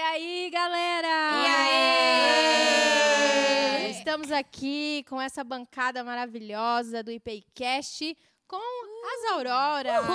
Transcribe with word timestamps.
aí, 0.00 0.50
galera? 0.50 1.08
E 1.08 1.46
aí? 3.86 3.90
Estamos 3.90 4.32
aqui 4.32 5.04
com 5.08 5.20
essa 5.20 5.44
bancada 5.44 6.02
maravilhosa 6.02 7.02
do 7.02 7.10
IPIcast 7.10 8.16
com 8.48 8.56
as 8.56 9.32
Auroras. 9.32 10.06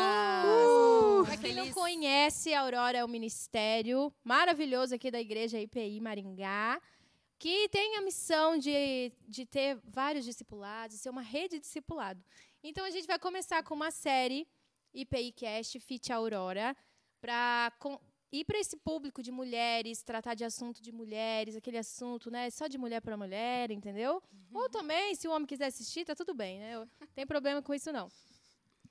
Para 1.26 1.38
quem 1.38 1.54
não 1.54 1.72
conhece, 1.72 2.54
a 2.54 2.62
Aurora 2.62 2.98
é 2.98 3.06
o 3.06 3.08
ministério 3.08 4.12
maravilhoso 4.24 4.96
aqui 4.96 5.12
da 5.12 5.22
Igreja 5.22 5.60
IPI 5.60 6.02
Maringá, 6.02 6.82
que 7.38 7.70
tem 7.70 7.96
a 7.96 8.02
missão 8.02 8.58
de, 8.58 9.12
de 9.28 9.46
ter 9.46 9.78
vários 9.84 10.26
discipulados, 10.26 10.98
ser 11.00 11.10
uma 11.10 11.22
rede 11.22 11.56
de 11.56 11.62
discipulado. 11.62 12.24
Então, 12.64 12.84
a 12.86 12.90
gente 12.90 13.06
vai 13.08 13.20
começar 13.20 13.62
com 13.64 13.76
uma 13.76 13.92
série 13.92 14.48
IPI 14.94 15.32
Cast 15.34 15.80
Fit 15.80 16.12
Aurora, 16.12 16.76
para 17.22 17.72
ir 18.32 18.44
para 18.46 18.60
esse 18.60 18.76
público 18.78 19.22
de 19.22 19.32
mulheres, 19.32 20.02
tratar 20.02 20.34
de 20.34 20.44
assunto 20.44 20.82
de 20.82 20.92
mulheres, 20.92 21.56
aquele 21.56 21.78
assunto, 21.78 22.30
né, 22.30 22.50
só 22.50 22.68
de 22.68 22.78
mulher 22.78 23.02
para 23.02 23.18
mulher, 23.18 23.72
entendeu? 23.72 24.22
Ou 24.54 24.70
também, 24.70 25.16
se 25.16 25.28
o 25.28 25.32
homem 25.32 25.46
quiser 25.46 25.68
assistir, 25.68 26.06
tá 26.06 26.16
tudo 26.16 26.34
bem, 26.34 26.60
né? 26.60 26.76
Eu, 26.76 26.80
não 27.00 27.08
tem 27.14 27.26
problema 27.26 27.62
com 27.62 27.74
isso 27.74 27.92
não. 27.92 28.10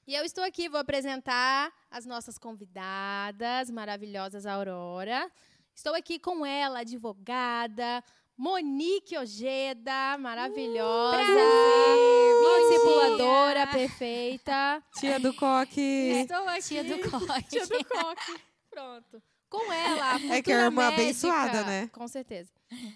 E 0.07 0.15
eu 0.15 0.25
estou 0.25 0.45
aqui, 0.45 0.69
vou 0.69 0.81
apresentar 0.81 1.73
as 1.91 2.05
nossas 2.05 2.37
convidadas 2.37 3.71
maravilhosas 3.71 4.45
Aurora. 4.45 5.31
Estou 5.75 5.95
aqui 5.95 6.19
com 6.19 6.45
ela, 6.45 6.81
advogada, 6.81 8.05
Monique 8.37 9.17
Ojeda, 9.17 10.19
maravilhosa, 10.19 11.17
minha 11.25 12.61
discipuladora 12.69 13.67
perfeita. 13.69 14.83
Tia 14.99 15.19
do 15.19 15.33
coque. 15.35 15.81
Estou 15.81 16.49
aqui. 16.49 16.63
Tia 16.63 16.85
do 16.85 17.11
coque. 17.11 17.43
Tia 17.49 17.67
do 17.67 17.85
coque. 17.85 18.54
Pronto. 18.75 19.23
Com 19.49 19.73
ela, 19.73 20.11
a 20.11 20.19
futura 20.19 20.37
É 20.37 20.43
que 20.43 20.51
é 20.53 20.57
a 20.57 20.65
irmã 20.65 20.83
médica, 20.91 21.03
abençoada, 21.03 21.63
né? 21.65 21.89
Com 21.93 22.09
certeza. 22.09 22.51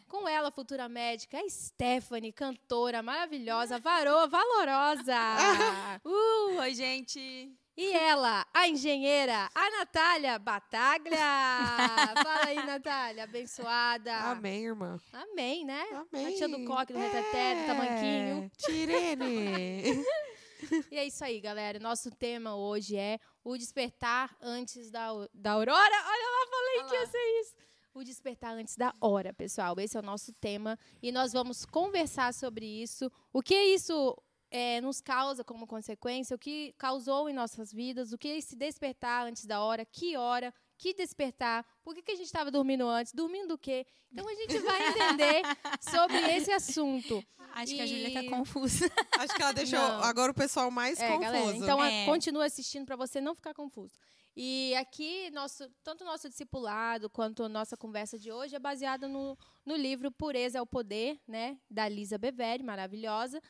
Com 0.08 0.28
ela, 0.28 0.48
a 0.48 0.50
futura 0.50 0.88
médica, 0.88 1.38
a 1.38 1.48
Stephanie, 1.48 2.32
cantora 2.32 3.00
maravilhosa, 3.00 3.78
varoa, 3.78 4.26
valorosa. 4.26 5.14
Uh, 6.04 6.58
oi, 6.60 6.74
gente. 6.74 7.52
e 7.76 7.92
ela, 7.92 8.44
a 8.52 8.66
engenheira, 8.66 9.48
a 9.54 9.70
Natália 9.78 10.36
Bataglia. 10.38 11.16
Fala 12.24 12.46
aí, 12.46 12.56
Natália, 12.66 13.22
abençoada. 13.24 14.12
Amém, 14.16 14.64
irmã. 14.64 14.98
Amém, 15.12 15.64
né? 15.64 15.84
Amém. 16.12 16.26
A 16.26 16.36
tia 16.36 16.48
do 16.48 16.64
coque, 16.64 16.92
do 16.92 16.98
reteté, 16.98 17.54
do 17.54 17.66
tamanquinho. 17.66 18.50
Tirene. 18.56 20.04
E 20.90 20.96
é 20.96 21.04
isso 21.04 21.24
aí, 21.24 21.40
galera. 21.40 21.78
Nosso 21.78 22.10
tema 22.10 22.56
hoje 22.56 22.96
é 22.96 23.18
o 23.44 23.56
despertar 23.56 24.36
antes 24.40 24.90
da, 24.90 25.08
da 25.32 25.52
aurora. 25.52 25.78
Olha 25.78 26.30
lá, 26.30 26.46
falei 26.50 26.78
Olha 26.78 26.88
que 26.88 26.94
ia 26.94 27.06
ser 27.06 27.40
isso. 27.40 27.54
O 27.94 28.04
despertar 28.04 28.54
antes 28.54 28.76
da 28.76 28.94
hora, 29.00 29.32
pessoal. 29.32 29.74
Esse 29.78 29.96
é 29.96 30.00
o 30.00 30.02
nosso 30.02 30.32
tema 30.34 30.78
e 31.02 31.10
nós 31.10 31.32
vamos 31.32 31.64
conversar 31.64 32.32
sobre 32.32 32.66
isso. 32.66 33.10
O 33.32 33.42
que 33.42 33.54
isso 33.54 34.16
é, 34.50 34.80
nos 34.80 35.00
causa 35.00 35.44
como 35.44 35.66
consequência, 35.66 36.34
o 36.34 36.38
que 36.38 36.74
causou 36.78 37.28
em 37.28 37.34
nossas 37.34 37.72
vidas, 37.72 38.12
o 38.12 38.18
que 38.18 38.28
é 38.28 38.38
esse 38.38 38.56
despertar 38.56 39.26
antes 39.26 39.44
da 39.46 39.60
hora, 39.60 39.84
que 39.84 40.16
hora, 40.16 40.52
que 40.78 40.94
despertar, 40.94 41.64
por 41.82 41.94
que, 41.94 42.02
que 42.02 42.12
a 42.12 42.14
gente 42.14 42.26
estava 42.26 42.50
dormindo 42.50 42.86
antes, 42.86 43.12
dormindo 43.12 43.54
o 43.54 43.58
quê? 43.58 43.84
Então 44.12 44.26
a 44.28 44.34
gente 44.34 44.58
vai 44.60 44.88
entender 44.88 45.42
sobre 45.90 46.16
esse 46.36 46.50
assunto. 46.52 47.22
Acho 47.54 47.74
que 47.74 47.80
a 47.80 47.86
Júlia 47.86 48.12
tá 48.12 48.22
E- 48.22 48.30
confusa. 48.30 48.84
Acho 49.18 49.34
que 49.34 49.42
ela 49.42 49.52
deixou 49.52 49.78
Não. 49.78 50.02
agora 50.04 50.30
o 50.30 50.34
pessoal 50.34 50.70
mais 50.70 51.00
É, 51.00 51.08
confuso. 51.08 51.20
galera, 51.32 51.56
então 51.56 51.84
É. 51.84 52.06
continua 52.06 52.44
assistindo 52.46 52.86
para 52.86 52.94
você 52.96 53.20
não 53.20 53.34
ficar 53.34 53.52
confuso. 53.52 53.92
E 54.36 54.72
aqui, 54.76 55.30
nosso, 55.32 55.68
tanto 55.82 56.04
o 56.04 56.06
nosso 56.06 56.28
discipulado 56.28 57.10
quanto 57.10 57.42
a 57.42 57.48
nossa 57.48 57.76
conversa 57.76 58.16
de 58.16 58.30
hoje 58.30 58.54
é 58.54 58.58
baseada 58.60 59.08
no, 59.08 59.36
no 59.66 59.74
livro 59.74 60.12
Pureza 60.12 60.58
é 60.58 60.62
o 60.62 60.66
Poder, 60.66 61.18
né, 61.26 61.58
da 61.68 61.88
Lisa 61.88 62.16
Beveri, 62.16 62.62
maravilhosa. 62.62 63.42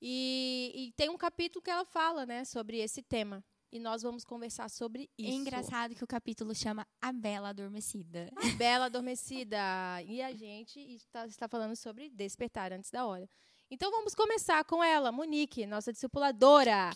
E, 0.00 0.70
e 0.74 0.92
tem 0.92 1.08
um 1.10 1.16
capítulo 1.16 1.60
que 1.62 1.70
ela 1.70 1.84
fala 1.84 2.24
né, 2.24 2.44
sobre 2.44 2.78
esse 2.78 3.02
tema. 3.02 3.42
E 3.76 3.78
nós 3.78 4.00
vamos 4.00 4.24
conversar 4.24 4.70
sobre 4.70 5.02
É 5.18 5.22
isso. 5.22 5.32
engraçado 5.32 5.94
que 5.94 6.02
o 6.02 6.06
capítulo 6.06 6.54
chama 6.54 6.86
A 6.98 7.12
Bela 7.12 7.50
Adormecida. 7.50 8.30
Bela 8.56 8.86
Adormecida. 8.86 9.58
E 10.06 10.22
a 10.22 10.32
gente 10.32 10.80
está, 10.94 11.26
está 11.26 11.46
falando 11.46 11.76
sobre 11.76 12.08
despertar 12.08 12.72
antes 12.72 12.90
da 12.90 13.04
hora. 13.04 13.28
Então 13.70 13.90
vamos 13.90 14.14
começar 14.14 14.64
com 14.64 14.82
ela, 14.82 15.12
Monique, 15.12 15.66
nossa 15.66 15.92
discipuladora. 15.92 16.90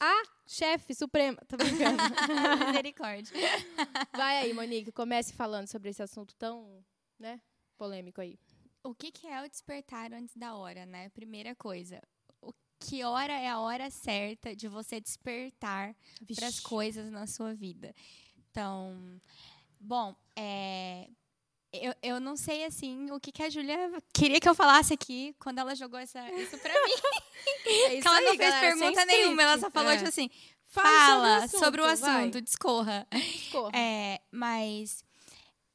A 0.00 0.22
chefe 0.46 0.94
suprema. 0.94 1.38
Tô 1.48 1.56
brincando. 1.56 2.00
Misericórdia. 2.68 3.34
Vai 4.16 4.38
aí, 4.42 4.52
Monique, 4.54 4.92
comece 4.92 5.32
falando 5.32 5.66
sobre 5.66 5.90
esse 5.90 6.04
assunto 6.04 6.36
tão, 6.36 6.84
né, 7.18 7.40
polêmico 7.76 8.20
aí. 8.20 8.38
O 8.84 8.94
que, 8.94 9.10
que 9.10 9.26
é 9.26 9.42
o 9.44 9.48
despertar 9.50 10.12
antes 10.12 10.36
da 10.36 10.54
hora, 10.54 10.86
né? 10.86 11.08
Primeira 11.08 11.52
coisa. 11.56 12.00
Que 12.88 13.04
hora 13.04 13.32
é 13.32 13.48
a 13.48 13.58
hora 13.60 13.90
certa 13.90 14.54
de 14.54 14.68
você 14.68 15.00
despertar 15.00 15.94
para 16.34 16.46
as 16.46 16.60
coisas 16.60 17.10
na 17.10 17.26
sua 17.26 17.54
vida. 17.54 17.94
Então, 18.50 19.20
bom, 19.80 20.14
é, 20.36 21.08
eu, 21.72 21.94
eu 22.02 22.20
não 22.20 22.36
sei 22.36 22.64
assim 22.64 23.10
o 23.10 23.18
que, 23.18 23.32
que 23.32 23.42
a 23.42 23.48
Júlia 23.48 23.76
queria 24.12 24.38
que 24.40 24.48
eu 24.48 24.54
falasse 24.54 24.92
aqui 24.92 25.34
quando 25.38 25.58
ela 25.58 25.74
jogou 25.74 25.98
essa, 25.98 26.20
isso 26.32 26.58
pra 26.58 26.72
mim. 26.72 26.92
É 27.64 27.94
isso 27.96 28.06
ela 28.06 28.20
não 28.20 28.30
aí, 28.30 28.36
fez 28.36 28.50
galera, 28.50 28.76
pergunta 28.76 29.04
nenhuma, 29.04 29.42
ela 29.42 29.58
só 29.58 29.68
falou, 29.68 29.90
É. 29.90 29.96
tipo 29.96 30.08
assim, 30.08 30.30
fala 30.66 31.48
sobre 31.48 31.56
o 31.56 31.60
sobre 31.64 31.80
o 31.80 31.84
assunto, 31.86 32.08
assunto, 32.08 32.40
discorra. 32.40 33.06
Corra. 33.50 33.76
É, 33.76 34.20
mas 34.30 35.04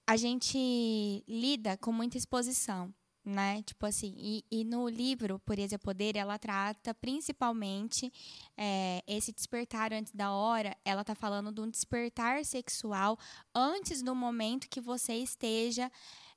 a 0.05 0.15
gente 0.15 1.23
lida 1.27 1.75
com 1.77 1.91
muita 1.91 2.17
exposição, 2.17 2.93
né? 3.27 3.61
Tipo 3.63 3.85
assim, 3.85 4.13
e, 4.17 4.43
e 4.49 4.63
no 4.63 4.87
livro 4.87 5.37
Pureza 5.39 5.75
e 5.75 5.77
Poder, 5.77 6.15
ela 6.15 6.39
trata 6.39 6.93
principalmente 6.93 8.11
é, 8.55 9.03
esse 9.05 9.33
despertar 9.33 9.91
antes 9.91 10.13
da 10.13 10.31
hora. 10.31 10.75
Ela 10.85 11.03
tá 11.03 11.13
falando 11.13 11.51
de 11.51 11.59
um 11.59 11.69
despertar 11.69 12.45
sexual 12.45 13.19
antes 13.53 14.01
do 14.01 14.15
momento 14.15 14.69
que 14.69 14.79
você 14.79 15.15
esteja 15.15 15.91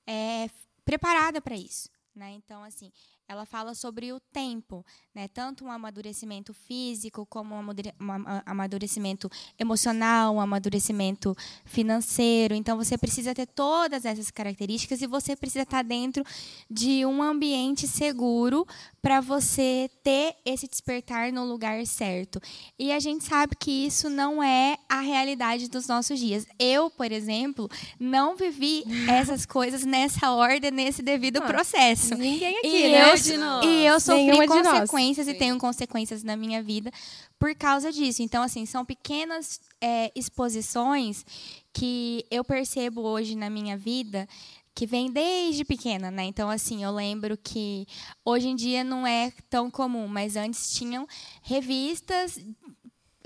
é, 0.06 0.50
preparada 0.84 1.40
para 1.40 1.56
isso, 1.56 1.88
né? 2.14 2.32
Então, 2.32 2.64
assim, 2.64 2.90
ela 3.30 3.46
fala 3.46 3.76
sobre 3.76 4.12
o 4.12 4.18
tempo, 4.32 4.84
né? 5.14 5.28
Tanto 5.28 5.64
um 5.64 5.70
amadurecimento 5.70 6.52
físico 6.52 7.24
como 7.26 7.54
um 7.54 7.58
amadure- 7.58 7.94
ama- 8.00 8.42
amadurecimento 8.44 9.30
emocional, 9.56 10.34
um 10.34 10.41
amadurecimento 10.41 11.36
financeiro. 11.64 12.54
Então 12.56 12.76
você 12.76 12.98
precisa 12.98 13.32
ter 13.32 13.46
todas 13.46 14.04
essas 14.04 14.32
características 14.32 15.00
e 15.00 15.06
você 15.06 15.36
precisa 15.36 15.62
estar 15.62 15.82
dentro 15.84 16.24
de 16.68 17.06
um 17.06 17.22
ambiente 17.22 17.86
seguro 17.86 18.66
para 19.00 19.20
você 19.20 19.88
ter 20.02 20.34
esse 20.44 20.66
despertar 20.66 21.32
no 21.32 21.44
lugar 21.44 21.86
certo. 21.86 22.41
E 22.76 22.91
a 22.92 22.98
gente 22.98 23.22
sabe 23.22 23.54
que 23.54 23.70
isso 23.86 24.10
não 24.10 24.42
é 24.42 24.76
a 24.88 25.00
realidade 25.00 25.68
dos 25.70 25.86
nossos 25.86 26.18
dias. 26.18 26.44
Eu, 26.58 26.91
por 26.91 27.12
exemplo, 27.12 27.68
não 27.98 28.34
vivi 28.36 28.82
essas 29.08 29.47
coisas 29.47 29.84
nessa 29.84 30.32
ordem, 30.32 30.72
nesse 30.72 31.00
devido 31.00 31.36
Ah, 31.38 31.42
processo. 31.47 32.16
Ninguém 32.16 32.58
aqui, 32.58 32.66
E 32.66 32.91
né? 32.91 33.12
eu, 33.12 33.19
e 33.64 33.86
eu 33.86 34.00
sofri 34.00 34.25
Nenhuma 34.26 34.47
de 34.47 34.62
nós. 34.62 34.81
consequências 34.81 35.28
e 35.28 35.32
Sim. 35.32 35.38
tenho 35.38 35.58
consequências 35.58 36.22
na 36.22 36.36
minha 36.36 36.62
vida 36.62 36.91
por 37.38 37.54
causa 37.54 37.91
disso. 37.92 38.22
Então, 38.22 38.42
assim, 38.42 38.66
são 38.66 38.84
pequenas 38.84 39.60
é, 39.81 40.10
exposições 40.14 41.25
que 41.72 42.25
eu 42.30 42.44
percebo 42.44 43.03
hoje 43.03 43.34
na 43.34 43.48
minha 43.50 43.76
vida 43.76 44.28
que 44.75 44.86
vem 44.86 45.10
desde 45.10 45.64
pequena, 45.64 46.10
né? 46.10 46.25
Então, 46.25 46.48
assim, 46.48 46.82
eu 46.82 46.92
lembro 46.92 47.36
que 47.36 47.86
hoje 48.25 48.48
em 48.48 48.56
dia 48.56 48.82
não 48.84 49.06
é 49.06 49.32
tão 49.50 49.70
comum, 49.70 50.06
mas 50.06 50.36
antes 50.36 50.72
tinham 50.72 51.06
revistas 51.42 52.38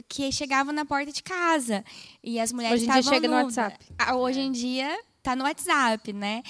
que 0.09 0.31
chegavam 0.33 0.73
na 0.73 0.85
porta 0.85 1.13
de 1.13 1.23
casa 1.23 1.85
e 2.23 2.39
as 2.41 2.53
mulheres 2.53 2.83
Hoje 2.83 2.85
em 2.85 2.91
dia 2.93 3.01
estavam 3.01 3.21
chega 3.21 3.29
no. 3.29 3.43
WhatsApp. 3.45 3.87
Ah, 3.99 4.17
Hoje 4.17 4.41
em 4.41 4.53
dia 4.53 4.99
tá 5.23 5.35
no 5.37 5.45
WhatsApp, 5.45 6.13
né? 6.13 6.43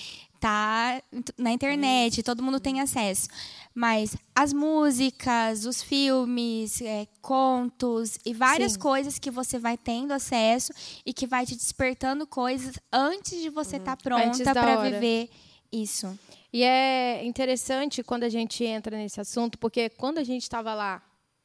Tá 0.44 1.02
na 1.38 1.52
internet, 1.52 2.22
todo 2.22 2.42
mundo 2.42 2.60
tem 2.60 2.78
acesso. 2.78 3.30
Mas 3.74 4.14
as 4.34 4.52
músicas, 4.52 5.64
os 5.64 5.82
filmes, 5.82 6.82
é, 6.82 7.08
contos 7.22 8.18
e 8.26 8.34
várias 8.34 8.72
Sim. 8.72 8.78
coisas 8.78 9.18
que 9.18 9.30
você 9.30 9.58
vai 9.58 9.78
tendo 9.78 10.12
acesso 10.12 10.70
e 11.06 11.14
que 11.14 11.26
vai 11.26 11.46
te 11.46 11.56
despertando 11.56 12.26
coisas 12.26 12.78
antes 12.92 13.40
de 13.40 13.48
você 13.48 13.76
estar 13.76 13.92
Uhum. 13.92 14.16
Antes 14.16 14.42
pronta 14.42 14.52
para 14.52 14.90
viver 14.90 15.30
isso. 15.72 16.18
E 16.52 16.62
é 16.62 17.24
interessante 17.24 18.02
quando 18.02 18.24
a 18.24 18.28
gente 18.28 18.62
entra 18.64 18.98
nesse 18.98 19.18
assunto, 19.18 19.56
porque 19.56 19.88
quando 19.88 20.18
a 20.18 20.24
gente 20.24 20.42
estava 20.42 20.74
lá 20.74 21.02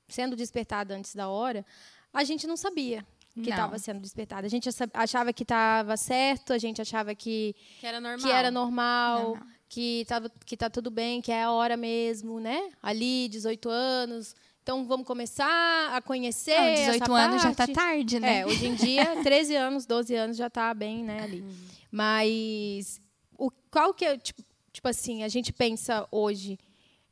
sendo 0.10 0.36
despertada 0.36 0.94
antes 0.94 1.16
da 1.16 1.30
hora, 1.30 1.66
a 2.14 2.26
gente 2.26 2.46
não 2.46 2.58
sabia 2.58 3.06
que 3.40 3.50
Não. 3.50 3.56
estava 3.58 3.80
sendo 3.80 4.00
despertada. 4.00 4.46
A 4.46 4.50
gente 4.50 4.68
ach- 4.70 4.90
achava 4.94 5.32
que 5.34 5.44
estava 5.44 5.96
certo, 5.98 6.54
a 6.54 6.58
gente 6.58 6.82
achava 6.82 7.14
que, 7.16 7.56
Que 7.80 7.86
era 7.88 8.00
normal. 8.00 8.20
que 8.20 8.32
era 8.32 8.52
normal, 8.52 9.24
Normal. 9.30 9.48
que 9.68 10.06
tava, 10.08 10.32
que 10.46 10.58
tá 10.58 10.70
tudo 10.70 10.90
bem, 10.92 11.22
que 11.22 11.32
é 11.32 11.44
a 11.44 11.52
hora 11.52 11.76
mesmo, 11.78 12.40
né? 12.40 12.70
Ali, 12.82 13.28
18 13.30 13.70
anos. 13.70 14.36
Então 14.62 14.86
vamos 14.86 15.08
começar 15.08 15.96
a 15.96 16.02
conhecer. 16.02 16.56
Não, 16.60 16.74
18 16.74 17.04
essa 17.04 17.14
anos 17.14 17.42
já 17.42 17.50
tá 17.50 17.56
parte. 17.66 17.74
tarde, 17.74 18.20
né? 18.20 18.40
É, 18.42 18.46
hoje 18.46 18.68
em 18.68 18.76
dia, 18.76 19.04
13 19.24 19.56
anos, 19.56 19.86
12 19.86 20.14
anos 20.16 20.38
já 20.38 20.50
tá 20.50 20.72
bem, 20.74 21.04
né, 21.04 21.22
ali. 21.24 21.42
Uhum. 21.42 21.56
Mas 21.92 23.02
o, 23.38 23.50
qual 23.72 23.94
que 23.94 24.06
é, 24.06 24.18
tipo, 24.18 24.44
tipo 24.72 24.88
assim, 24.88 25.24
a 25.24 25.28
gente 25.28 25.52
pensa 25.52 26.08
hoje. 26.12 26.58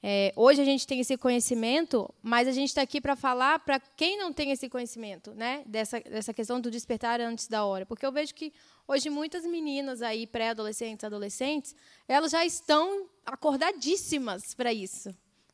É, 0.01 0.31
hoje 0.35 0.61
a 0.61 0.65
gente 0.65 0.85
tem 0.85 0.99
esse 0.99 1.17
conhecimento, 1.17 2.13
mas 2.21 2.47
a 2.47 2.51
gente 2.51 2.69
está 2.69 2.81
aqui 2.81 3.01
para 3.01 3.15
falar 3.15 3.59
para 3.59 3.79
quem 3.79 4.17
não 4.17 4.31
tem 4.31 4.51
esse 4.51 4.69
conhecimento, 4.69 5.33
né? 5.33 5.63
Dessa, 5.65 5.99
dessa 5.99 6.33
questão 6.33 6.61
do 6.61 6.69
despertar 6.69 7.19
antes 7.19 7.47
da 7.47 7.65
hora. 7.65 7.85
Porque 7.85 8.05
eu 8.05 8.11
vejo 8.11 8.33
que 8.33 8.53
hoje 8.87 9.09
muitas 9.09 9.43
meninas 9.45 10.01
aí, 10.01 10.27
pré-adolescentes, 10.27 11.03
adolescentes, 11.03 11.75
elas 12.07 12.31
já 12.31 12.45
estão 12.45 13.07
acordadíssimas 13.25 14.53
para 14.53 14.71
isso. 14.71 15.13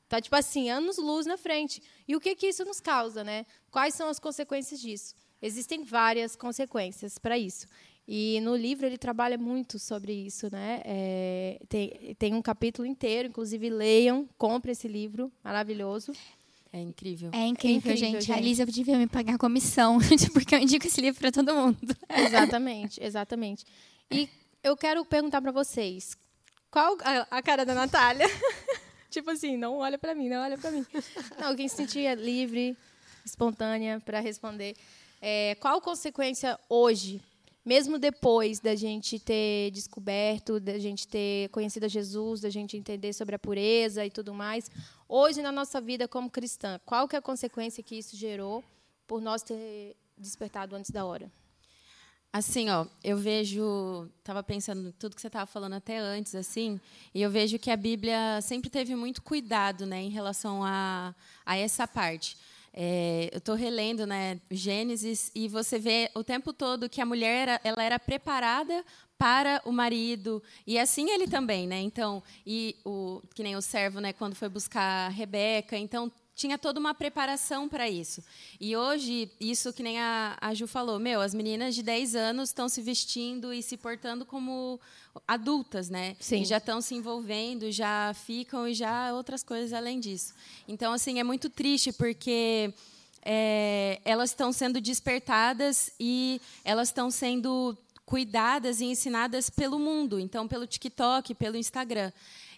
Tá, 0.10 0.22
tipo 0.22 0.36
assim, 0.36 0.70
anos 0.70 0.98
luz 0.98 1.26
na 1.26 1.38
frente. 1.38 1.82
E 2.08 2.16
o 2.16 2.20
que, 2.20 2.36
que 2.36 2.48
isso 2.48 2.66
nos 2.66 2.80
causa, 2.80 3.24
né? 3.24 3.46
Quais 3.72 3.96
são 3.96 4.10
as 4.10 4.20
consequências 4.20 4.80
disso? 4.80 5.16
Existem 5.42 5.84
várias 5.84 6.36
consequências 6.36 7.18
para 7.18 7.38
isso. 7.38 7.66
E 8.08 8.40
no 8.42 8.56
livro 8.56 8.86
ele 8.86 8.98
trabalha 8.98 9.38
muito 9.38 9.80
sobre 9.80 10.12
isso, 10.12 10.50
né? 10.52 10.82
É, 10.84 11.60
tem, 11.70 12.16
tem 12.20 12.34
um 12.34 12.42
capítulo 12.42 12.86
inteiro, 12.86 13.30
inclusive 13.30 13.70
leiam, 13.70 14.28
compre 14.38 14.74
esse 14.74 14.88
livro 14.88 15.32
maravilhoso. 15.42 16.12
É 16.74 16.80
incrível. 16.80 17.30
É 17.32 17.46
incrível, 17.46 17.78
incrível, 17.78 17.98
gente. 17.98 18.32
A 18.32 18.36
gente. 18.36 18.44
Lisa 18.46 18.66
devia 18.66 18.98
me 18.98 19.08
pagar 19.08 19.38
comissão, 19.38 20.00
porque 20.34 20.56
eu 20.56 20.60
indico 20.60 20.88
esse 20.88 21.00
livro 21.00 21.20
para 21.20 21.32
todo 21.32 21.54
mundo. 21.54 21.78
Exatamente, 22.10 23.00
exatamente. 23.04 23.64
E 24.12 24.28
eu 24.64 24.76
quero 24.76 25.06
perguntar 25.06 25.40
para 25.40 25.52
vocês, 25.52 26.18
qual 26.72 26.98
a, 27.04 27.38
a 27.38 27.42
cara 27.44 27.64
da 27.64 27.76
Natália? 27.76 28.26
tipo 29.12 29.30
assim, 29.30 29.56
não 29.56 29.78
olha 29.78 30.00
para 30.00 30.16
mim, 30.16 30.28
não 30.28 30.42
olha 30.42 30.58
para 30.58 30.72
mim. 30.72 30.84
Não, 31.40 31.56
quem 31.56 31.68
se 31.68 31.76
sentia 31.76 32.16
livre, 32.16 32.76
espontânea 33.24 34.02
para 34.04 34.20
responder. 34.20 34.76
É, 35.22 35.56
qual 35.60 35.80
consequência 35.80 36.60
hoje, 36.68 37.22
mesmo 37.66 37.98
depois 37.98 38.60
da 38.60 38.76
gente 38.76 39.20
ter 39.20 39.72
descoberto, 39.72 40.60
da 40.60 40.78
gente 40.78 41.08
ter 41.08 41.50
conhecido 41.50 41.86
a 41.86 41.90
Jesus, 41.90 42.42
da 42.42 42.50
gente 42.50 42.76
entender 42.76 43.14
sobre 43.14 43.36
a 43.36 43.40
pureza 43.40 44.06
e 44.06 44.12
tudo 44.12 44.34
mais, 44.34 44.70
hoje 45.08 45.42
na 45.42 45.52
nossa 45.52 45.80
vida 45.80 46.08
como 46.08 46.30
cristã, 46.30 46.80
qual 46.86 47.08
que 47.08 47.16
é 47.16 47.20
a 47.20 47.22
consequência 47.22 47.82
que 47.82 47.96
isso 47.96 48.18
gerou 48.18 48.64
por 49.08 49.22
nós 49.22 49.42
ter 49.42 49.96
despertado 50.18 50.76
antes 50.76 50.92
da 50.92 51.06
hora? 51.06 51.32
Assim, 52.34 52.68
ó, 52.72 52.88
eu 53.04 53.16
vejo, 53.16 54.10
estava 54.18 54.42
pensando 54.42 54.92
tudo 54.94 55.16
que 55.16 55.22
você 55.22 55.28
estava 55.28 55.46
falando 55.46 55.74
até 55.74 56.00
antes, 56.00 56.34
assim, 56.34 56.82
e 57.14 57.22
eu 57.22 57.30
vejo 57.30 57.60
que 57.60 57.70
a 57.70 57.78
Bíblia 57.78 58.42
sempre 58.42 58.72
teve 58.72 58.96
muito 58.96 59.22
cuidado, 59.22 59.86
né, 59.86 60.02
em 60.02 60.10
relação 60.10 60.64
a, 60.64 61.14
a 61.46 61.56
essa 61.56 61.88
parte. 61.88 62.36
É, 62.74 63.30
eu 63.32 63.38
estou 63.38 63.54
relendo, 63.54 64.08
né, 64.08 64.42
Gênesis, 64.50 65.32
e 65.36 65.48
você 65.48 65.78
vê 65.78 66.10
o 66.16 66.24
tempo 66.24 66.52
todo 66.52 66.90
que 66.90 67.00
a 67.00 67.06
mulher 67.06 67.48
era, 67.48 67.62
ela 67.64 67.84
era 67.84 68.00
preparada 68.00 68.84
para 69.16 69.62
o 69.64 69.72
marido 69.72 70.42
e 70.66 70.80
assim 70.80 71.10
ele 71.12 71.28
também, 71.28 71.68
né? 71.68 71.80
Então, 71.80 72.22
e 72.46 72.76
o 72.84 73.22
que 73.36 73.44
nem 73.44 73.56
o 73.56 73.62
servo, 73.62 74.00
né, 74.00 74.12
quando 74.12 74.36
foi 74.36 74.50
buscar 74.50 75.10
Rebeca, 75.10 75.78
então 75.78 76.12
tinha 76.36 76.58
toda 76.58 76.80
uma 76.80 76.94
preparação 76.94 77.70
para 77.70 77.90
isso. 77.90 78.24
E 78.60 78.76
hoje, 78.76 79.32
isso 79.40 79.72
que 79.72 79.84
nem 79.84 80.00
a, 80.00 80.38
a 80.42 80.54
Ju 80.54 80.68
falou, 80.68 81.00
meu, 81.00 81.22
as 81.22 81.34
meninas 81.34 81.76
de 81.76 81.84
10 81.84 82.16
anos 82.16 82.50
estão 82.50 82.68
se 82.68 82.82
vestindo 82.82 83.54
e 83.54 83.62
se 83.62 83.78
portando 83.78 84.26
como 84.26 84.80
adultas, 85.28 85.90
né? 85.90 86.16
Sim. 86.20 86.42
E 86.42 86.46
já 86.46 86.58
estão 86.58 86.82
se 86.82 86.96
envolvendo, 86.96 87.72
já 87.72 88.14
ficam 88.14 88.68
e 88.68 88.74
já 88.74 89.14
outras 89.14 89.44
coisas 89.44 89.74
além 89.74 90.00
disso. 90.00 90.34
Então, 90.68 90.92
assim, 90.94 91.20
é 91.20 91.24
muito 91.24 91.50
triste 91.50 91.94
porque 91.94 92.74
é, 93.24 94.02
elas 94.04 94.32
estão 94.32 94.52
sendo 94.52 94.82
despertadas 94.82 95.92
e 96.00 96.42
elas 96.66 96.90
estão 96.90 97.12
sendo 97.12 97.78
cuidadas 98.06 98.82
e 98.82 98.86
ensinadas 98.86 99.50
pelo 99.50 99.80
mundo, 99.80 100.20
então 100.20 100.48
pelo 100.48 100.68
TikTok, 100.68 101.34
pelo 101.36 101.56
Instagram. 101.56 102.12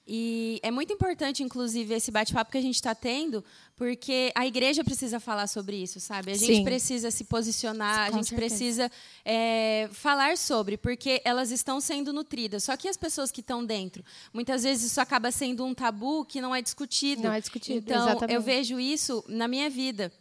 E 0.08 0.60
é 0.62 0.70
muito 0.70 0.94
importante, 0.94 1.42
inclusive, 1.42 1.94
esse 1.96 2.12
bate-papo 2.12 2.52
que 2.52 2.58
a 2.60 2.62
gente 2.62 2.76
está 2.76 2.94
tendo, 2.94 3.44
porque 3.76 4.32
a 4.36 4.46
igreja 4.46 4.84
precisa 4.84 5.20
falar 5.20 5.48
sobre 5.48 5.78
isso, 5.78 6.00
sabe? 6.00 6.32
A 6.32 6.36
gente 6.36 6.58
Sim. 6.58 6.64
precisa 6.64 7.10
se 7.10 7.24
posicionar, 7.24 8.12
Com 8.12 8.14
a 8.14 8.18
gente 8.18 8.30
certeza. 8.30 8.56
precisa 8.56 8.92
é, 9.26 9.90
falar 9.92 10.38
sobre, 10.38 10.78
porque 10.78 11.22
elas 11.26 11.50
estão 11.50 11.82
sendo 11.82 12.14
nutridas. 12.14 12.64
Só 12.64 12.78
que 12.78 12.88
as 12.88 12.98
pessoas 12.98 13.32
que 13.32 13.42
estão 13.42 13.66
dentro, 13.66 14.04
muitas 14.32 14.62
vezes 14.62 14.92
isso 14.92 15.02
acaba 15.02 15.32
sendo 15.32 15.66
um 15.66 15.74
tabu 15.74 16.24
que 16.24 16.40
não 16.40 16.54
é 16.54 16.62
discutido. 16.62 17.24
Não 17.24 17.34
é 17.34 17.42
discutido, 17.42 17.80
Então, 17.80 18.08
exatamente. 18.08 18.36
eu 18.36 18.42
vejo 18.42 18.80
isso 18.80 19.24
na 19.28 19.48
minha 19.48 19.70
vida. 19.72 20.12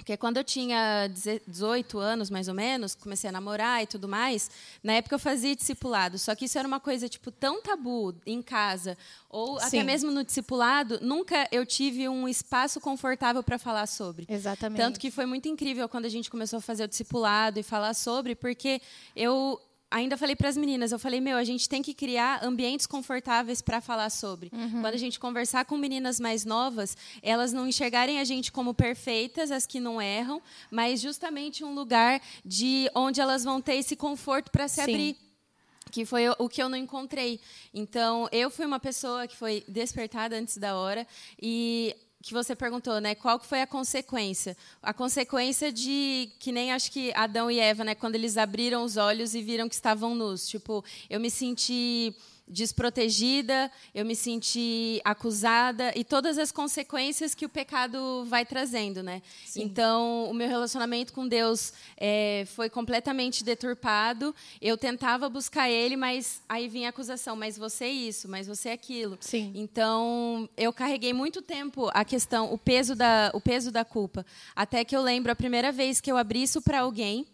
Porque 0.00 0.16
quando 0.16 0.38
eu 0.38 0.44
tinha 0.44 1.08
18 1.46 1.98
anos, 1.98 2.30
mais 2.30 2.48
ou 2.48 2.54
menos, 2.54 2.94
comecei 2.94 3.28
a 3.28 3.32
namorar 3.32 3.82
e 3.82 3.86
tudo 3.86 4.08
mais, 4.08 4.50
na 4.82 4.94
época 4.94 5.14
eu 5.14 5.18
fazia 5.18 5.54
discipulado. 5.54 6.18
Só 6.18 6.34
que 6.34 6.46
isso 6.46 6.58
era 6.58 6.66
uma 6.66 6.80
coisa, 6.80 7.06
tipo, 7.06 7.30
tão 7.30 7.60
tabu 7.60 8.14
em 8.24 8.40
casa, 8.40 8.96
ou 9.28 9.58
até 9.58 9.68
Sim. 9.68 9.82
mesmo 9.82 10.10
no 10.10 10.24
discipulado, 10.24 10.98
nunca 11.02 11.46
eu 11.52 11.66
tive 11.66 12.08
um 12.08 12.26
espaço 12.26 12.80
confortável 12.80 13.42
para 13.42 13.58
falar 13.58 13.86
sobre. 13.86 14.24
Exatamente. 14.26 14.78
Tanto 14.78 14.98
que 14.98 15.10
foi 15.10 15.26
muito 15.26 15.48
incrível 15.48 15.86
quando 15.86 16.06
a 16.06 16.08
gente 16.08 16.30
começou 16.30 16.56
a 16.56 16.62
fazer 16.62 16.84
o 16.84 16.88
discipulado 16.88 17.60
e 17.60 17.62
falar 17.62 17.92
sobre, 17.92 18.34
porque 18.34 18.80
eu 19.14 19.60
ainda 19.90 20.16
falei 20.16 20.36
para 20.36 20.48
as 20.48 20.56
meninas, 20.56 20.92
eu 20.92 20.98
falei, 20.98 21.20
meu, 21.20 21.36
a 21.36 21.44
gente 21.44 21.68
tem 21.68 21.82
que 21.82 21.92
criar 21.92 22.44
ambientes 22.44 22.86
confortáveis 22.86 23.60
para 23.60 23.80
falar 23.80 24.08
sobre. 24.10 24.50
Uhum. 24.52 24.80
Quando 24.80 24.94
a 24.94 24.98
gente 24.98 25.18
conversar 25.18 25.64
com 25.64 25.76
meninas 25.76 26.20
mais 26.20 26.44
novas, 26.44 26.96
elas 27.22 27.52
não 27.52 27.66
enxergarem 27.66 28.20
a 28.20 28.24
gente 28.24 28.52
como 28.52 28.72
perfeitas, 28.72 29.50
as 29.50 29.66
que 29.66 29.80
não 29.80 30.00
erram, 30.00 30.40
mas 30.70 31.00
justamente 31.00 31.64
um 31.64 31.74
lugar 31.74 32.20
de 32.44 32.88
onde 32.94 33.20
elas 33.20 33.42
vão 33.42 33.60
ter 33.60 33.74
esse 33.74 33.96
conforto 33.96 34.50
para 34.50 34.68
se 34.68 34.76
Sim. 34.76 34.82
abrir 34.82 35.16
que 35.90 36.04
foi 36.04 36.28
o- 36.28 36.36
o 36.38 36.48
que 36.48 36.62
eu 36.62 36.68
não 36.68 36.78
encontrei. 36.78 37.40
Então, 37.74 38.28
eu 38.30 38.48
fui 38.48 38.64
uma 38.64 38.78
pessoa 38.78 39.26
que 39.26 39.36
foi 39.36 39.64
despertada 39.66 40.36
antes 40.36 40.56
da 40.56 40.76
hora 40.76 41.04
e 41.42 41.96
que 42.22 42.34
você 42.34 42.54
perguntou, 42.54 43.00
né, 43.00 43.14
qual 43.14 43.38
que 43.38 43.46
foi 43.46 43.62
a 43.62 43.66
consequência? 43.66 44.56
A 44.82 44.92
consequência 44.92 45.72
de 45.72 46.30
que 46.38 46.52
nem 46.52 46.72
acho 46.72 46.92
que 46.92 47.12
Adão 47.14 47.50
e 47.50 47.58
Eva, 47.58 47.82
né, 47.82 47.94
quando 47.94 48.14
eles 48.14 48.36
abriram 48.36 48.84
os 48.84 48.96
olhos 48.96 49.34
e 49.34 49.42
viram 49.42 49.68
que 49.68 49.74
estavam 49.74 50.14
nus, 50.14 50.46
tipo, 50.46 50.84
eu 51.08 51.18
me 51.18 51.30
senti 51.30 52.14
desprotegida, 52.50 53.70
eu 53.94 54.04
me 54.04 54.16
senti 54.16 55.00
acusada 55.04 55.92
e 55.94 56.02
todas 56.02 56.36
as 56.36 56.50
consequências 56.50 57.34
que 57.34 57.46
o 57.46 57.48
pecado 57.48 58.24
vai 58.26 58.44
trazendo, 58.44 59.02
né? 59.02 59.22
Então, 59.56 60.28
o 60.28 60.34
meu 60.34 60.48
relacionamento 60.48 61.12
com 61.12 61.26
Deus 61.26 61.72
eh, 61.96 62.44
foi 62.54 62.68
completamente 62.68 63.44
deturpado. 63.44 64.34
Eu 64.60 64.76
tentava 64.76 65.28
buscar 65.28 65.70
Ele, 65.70 65.96
mas 65.96 66.42
aí 66.48 66.68
vinha 66.68 66.88
a 66.88 66.90
acusação: 66.90 67.36
mas 67.36 67.56
você 67.56 67.84
é 67.84 67.90
isso, 67.90 68.28
mas 68.28 68.46
você 68.46 68.70
é 68.70 68.72
aquilo. 68.72 69.16
Sim. 69.20 69.52
Então, 69.54 70.48
eu 70.56 70.72
carreguei 70.72 71.12
muito 71.12 71.40
tempo 71.40 71.88
a 71.94 72.04
questão, 72.04 72.52
o 72.52 72.58
peso 72.58 72.96
da, 72.96 73.30
o 73.32 73.40
peso 73.40 73.70
da 73.70 73.84
culpa, 73.84 74.26
até 74.56 74.84
que 74.84 74.96
eu 74.96 75.02
lembro 75.02 75.30
a 75.30 75.36
primeira 75.36 75.70
vez 75.70 76.00
que 76.00 76.10
eu 76.10 76.16
abri 76.16 76.42
isso 76.42 76.60
para 76.60 76.80
alguém, 76.80 77.26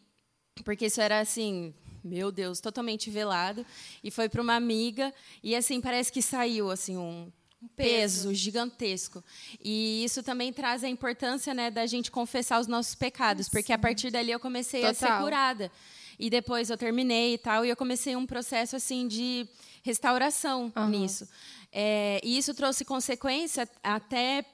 porque 0.64 0.87
isso 0.87 1.00
era 1.00 1.20
assim, 1.20 1.75
meu 2.06 2.30
Deus, 2.30 2.60
totalmente 2.60 3.10
velado, 3.10 3.66
e 4.02 4.10
foi 4.10 4.28
para 4.28 4.40
uma 4.40 4.54
amiga 4.54 5.12
e 5.42 5.54
assim 5.54 5.80
parece 5.80 6.12
que 6.12 6.22
saiu 6.22 6.70
assim 6.70 6.96
um 6.96 7.30
peso 7.75 8.32
gigantesco. 8.34 9.25
E 9.62 10.04
isso 10.04 10.22
também 10.22 10.52
traz 10.52 10.84
a 10.84 10.88
importância, 10.88 11.52
né, 11.52 11.70
da 11.70 11.86
gente 11.86 12.10
confessar 12.10 12.60
os 12.60 12.66
nossos 12.66 12.94
pecados, 12.94 13.48
porque 13.48 13.72
a 13.72 13.78
partir 13.78 14.10
dali 14.10 14.30
eu 14.30 14.40
comecei 14.40 14.84
a 14.84 14.94
ser 14.94 15.06
Total. 15.06 15.22
curada. 15.22 15.72
E 16.18 16.30
depois 16.30 16.70
eu 16.70 16.78
terminei 16.78 17.34
e 17.34 17.38
tal, 17.38 17.64
e 17.64 17.68
eu 17.68 17.76
comecei 17.76 18.16
um 18.16 18.25
processo 18.25 18.76
assim 18.76 19.06
de 19.06 19.46
restauração 19.82 20.72
Aham. 20.75 20.88
nisso. 20.88 21.28
É, 21.70 22.20
e 22.25 22.38
isso 22.38 22.54
trouxe 22.54 22.84
consequência 22.84 23.68
até 23.82 24.44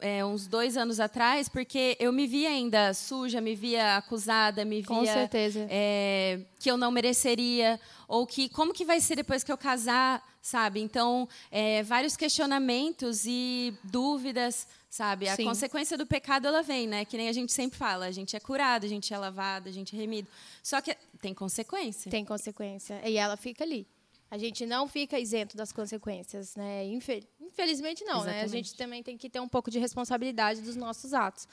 é, 0.00 0.24
uns 0.24 0.46
dois 0.46 0.76
anos 0.76 1.00
atrás, 1.00 1.48
porque 1.48 1.96
eu 1.98 2.12
me 2.12 2.26
via 2.26 2.50
ainda 2.50 2.92
suja, 2.92 3.40
me 3.40 3.54
via 3.54 3.96
acusada, 3.96 4.64
me 4.64 4.82
Com 4.82 5.00
via 5.02 5.12
certeza. 5.12 5.66
é, 5.70 6.40
que 6.58 6.70
eu 6.70 6.76
não 6.76 6.90
mereceria, 6.90 7.80
ou 8.06 8.26
que 8.26 8.48
como 8.48 8.72
que 8.72 8.84
vai 8.84 9.00
ser 9.00 9.16
depois 9.16 9.42
que 9.42 9.50
eu 9.50 9.56
casar, 9.56 10.22
sabe? 10.42 10.80
Então, 10.80 11.28
é, 11.50 11.82
vários 11.82 12.16
questionamentos 12.16 13.24
e 13.26 13.74
dúvidas, 13.84 14.66
sabe? 14.88 15.28
A 15.28 15.36
Sim. 15.36 15.44
consequência 15.44 15.96
do 15.96 16.06
pecado, 16.06 16.46
ela 16.46 16.62
vem, 16.62 16.86
né? 16.86 17.04
Que 17.04 17.16
nem 17.16 17.28
a 17.28 17.32
gente 17.32 17.52
sempre 17.52 17.78
fala, 17.78 18.06
a 18.06 18.12
gente 18.12 18.36
é 18.36 18.40
curado, 18.40 18.84
a 18.84 18.88
gente 18.88 19.12
é 19.12 19.18
lavado, 19.18 19.68
a 19.68 19.72
gente 19.72 19.96
é 19.96 19.98
remido. 19.98 20.28
Só 20.62 20.80
que 20.80 20.96
tem 21.20 21.34
consequência. 21.34 22.10
Tem 22.10 22.24
consequência. 22.24 23.00
E 23.04 23.16
ela 23.16 23.36
fica 23.36 23.64
ali. 23.64 23.86
A 24.30 24.36
gente 24.38 24.66
não 24.66 24.88
fica 24.88 25.18
isento 25.20 25.56
das 25.56 25.72
consequências, 25.72 26.56
né? 26.56 26.84
Infel- 26.86 27.22
Infelizmente 27.40 28.04
não, 28.04 28.24
né? 28.24 28.32
A 28.32 28.36
Exatamente. 28.42 28.50
gente 28.68 28.76
também 28.76 29.02
tem 29.02 29.16
que 29.16 29.30
ter 29.30 29.38
um 29.40 29.48
pouco 29.48 29.70
de 29.70 29.78
responsabilidade 29.78 30.60
dos 30.62 30.74
nossos 30.76 31.14
atos. 31.14 31.46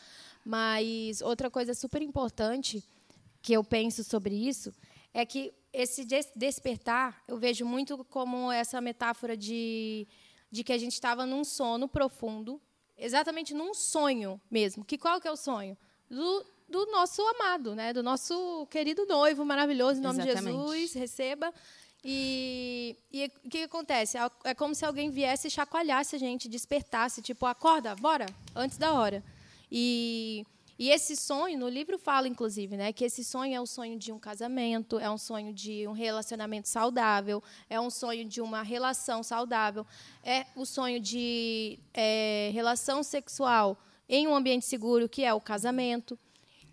Mas 0.43 1.21
outra 1.21 1.49
coisa 1.51 1.73
super 1.73 2.01
importante 2.01 2.83
que 3.41 3.53
eu 3.53 3.63
penso 3.63 4.03
sobre 4.03 4.33
isso 4.35 4.73
é 5.13 5.25
que 5.25 5.53
esse 5.71 6.03
des- 6.03 6.31
despertar 6.35 7.21
eu 7.27 7.37
vejo 7.37 7.65
muito 7.65 8.03
como 8.05 8.51
essa 8.51 8.81
metáfora 8.81 9.37
de, 9.37 10.07
de 10.51 10.63
que 10.63 10.73
a 10.73 10.77
gente 10.77 10.93
estava 10.93 11.25
num 11.25 11.43
sono 11.43 11.87
profundo, 11.87 12.59
exatamente 12.97 13.53
num 13.53 13.73
sonho 13.73 14.41
mesmo. 14.49 14.83
Que 14.83 14.97
qual 14.97 15.21
que 15.21 15.27
é 15.27 15.31
o 15.31 15.35
sonho? 15.37 15.77
Do, 16.09 16.45
do 16.67 16.85
nosso 16.91 17.21
amado, 17.21 17.75
né? 17.75 17.93
Do 17.93 18.01
nosso 18.03 18.67
querido 18.69 19.05
noivo 19.05 19.45
maravilhoso, 19.45 19.99
em 19.99 20.03
nome 20.03 20.21
de 20.23 20.29
Exatamente. 20.29 20.57
Jesus, 20.57 20.93
receba. 20.93 21.53
E 22.03 22.97
e 23.11 23.31
o 23.45 23.49
que, 23.49 23.63
acontece? 23.63 24.17
É- 24.17 24.31
É 24.43 24.53
como 24.53 24.73
se 24.75 24.83
alguém 24.85 25.09
viesse 25.09 25.47
e 25.47 25.51
chacoalhasse 25.51 26.15
a 26.15 26.19
gente, 26.19 26.49
despertasse, 26.49 27.21
tipo, 27.21 27.45
acorda, 27.45 27.95
bora, 27.95 28.25
antes 28.55 28.77
da 28.77 28.93
hora. 28.93 29.23
E, 29.71 30.45
e 30.77 30.89
esse 30.89 31.15
sonho, 31.15 31.57
no 31.57 31.69
livro 31.69 31.97
fala, 31.97 32.27
inclusive, 32.27 32.75
né, 32.75 32.91
que 32.91 33.05
esse 33.05 33.23
sonho 33.23 33.55
é 33.55 33.61
o 33.61 33.65
sonho 33.65 33.97
de 33.97 34.11
um 34.11 34.19
casamento, 34.19 34.99
é 34.99 35.09
um 35.09 35.17
sonho 35.17 35.53
de 35.53 35.87
um 35.87 35.91
relacionamento 35.93 36.67
saudável, 36.67 37.41
é 37.69 37.79
um 37.79 37.89
sonho 37.89 38.25
de 38.25 38.41
uma 38.41 38.63
relação 38.63 39.23
saudável, 39.23 39.85
é 40.23 40.45
o 40.55 40.65
sonho 40.65 40.99
de 40.99 41.79
é, 41.93 42.49
relação 42.53 43.01
sexual 43.03 43.77
em 44.09 44.27
um 44.27 44.35
ambiente 44.35 44.65
seguro, 44.65 45.07
que 45.07 45.23
é 45.23 45.33
o 45.33 45.39
casamento. 45.41 46.17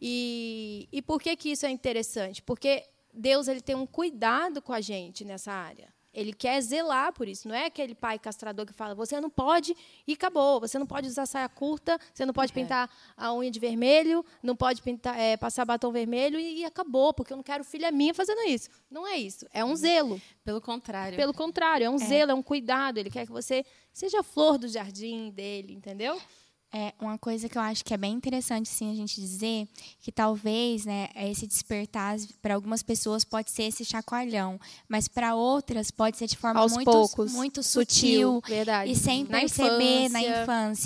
E, 0.01 0.89
e 0.91 1.03
por 1.03 1.21
que, 1.21 1.37
que 1.37 1.51
isso 1.51 1.67
é 1.67 1.71
interessante? 1.71 2.43
Porque 2.43 2.85
Deus 3.13 3.49
ele 3.49 3.61
tem 3.61 3.75
um 3.75 3.87
cuidado 3.87 4.63
com 4.63 4.73
a 4.73 4.81
gente 4.81 5.25
nessa 5.25 5.53
área. 5.53 5.93
Ele 6.13 6.33
quer 6.33 6.61
zelar 6.61 7.13
por 7.13 7.29
isso. 7.29 7.47
Não 7.47 7.55
é 7.55 7.67
aquele 7.67 7.95
pai 7.95 8.19
castrador 8.19 8.67
que 8.67 8.73
fala: 8.73 8.95
você 8.95 9.21
não 9.21 9.31
pode 9.31 9.77
e 10.07 10.13
acabou. 10.13 10.61
Você 10.61 10.79
não 10.79 10.87
pode 10.87 11.07
usar 11.07 11.25
saia 11.25 11.49
curta, 11.49 11.99
você 12.13 12.27
não 12.27 12.35
pode 12.35 12.53
pintar 12.53 12.91
a 13.17 13.33
unha 13.33 13.51
de 13.51 13.61
vermelho, 13.61 14.25
não 14.43 14.57
pode 14.57 14.83
pintar, 14.83 15.19
é, 15.19 15.37
passar 15.37 15.65
batom 15.65 15.93
vermelho 15.93 16.39
e, 16.39 16.61
e 16.61 16.65
acabou, 16.65 17.15
porque 17.15 17.33
eu 17.33 17.37
não 17.37 17.45
quero 17.45 17.63
filha 17.63 17.93
minha 17.93 18.13
fazendo 18.13 18.41
isso. 18.43 18.69
Não 18.91 19.07
é 19.07 19.17
isso. 19.17 19.47
É 19.53 19.65
um 19.65 19.77
zelo. 19.77 20.21
Pelo 20.45 20.61
contrário. 20.61 21.17
Pelo 21.17 21.33
contrário, 21.33 21.85
é 21.85 21.91
um 21.91 21.99
zelo, 21.99 22.33
é 22.33 22.35
um 22.35 22.43
cuidado. 22.43 22.99
Ele 22.99 23.11
quer 23.11 23.25
que 23.25 23.33
você 23.33 23.65
seja 23.93 24.21
a 24.21 24.23
flor 24.25 24.59
do 24.59 24.67
jardim 24.67 25.31
dele, 25.31 25.75
entendeu? 25.75 26.21
É 26.73 26.95
uma 27.01 27.19
coisa 27.19 27.49
que 27.49 27.59
eu 27.59 27.63
acho 27.63 27.85
que 27.85 27.93
é 27.93 27.97
bem 27.97 28.13
interessante 28.13 28.69
sim 28.69 28.93
a 28.93 28.95
gente 28.95 29.21
dizer 29.21 29.67
que 29.99 30.13
talvez, 30.13 30.85
né, 30.85 31.09
esse 31.17 31.45
despertar 31.45 32.17
para 32.41 32.55
algumas 32.55 32.81
pessoas 32.81 33.25
pode 33.25 33.51
ser 33.51 33.65
esse 33.65 33.85
chacoalhão, 33.85 34.59
mas 34.89 35.09
para 35.09 35.35
outras 35.35 35.91
pode 35.91 36.17
ser 36.17 36.29
de 36.29 36.37
forma 36.37 36.61
Aos 36.61 36.73
muito 36.73 36.85
poucos, 36.89 37.33
muito 37.33 37.61
sutil, 37.61 38.41
sutil, 38.45 38.65
e 38.87 38.95
sem 38.95 39.25
Na 39.25 39.41
perceber 39.41 40.09
na 40.11 40.21
infância. 40.21 40.43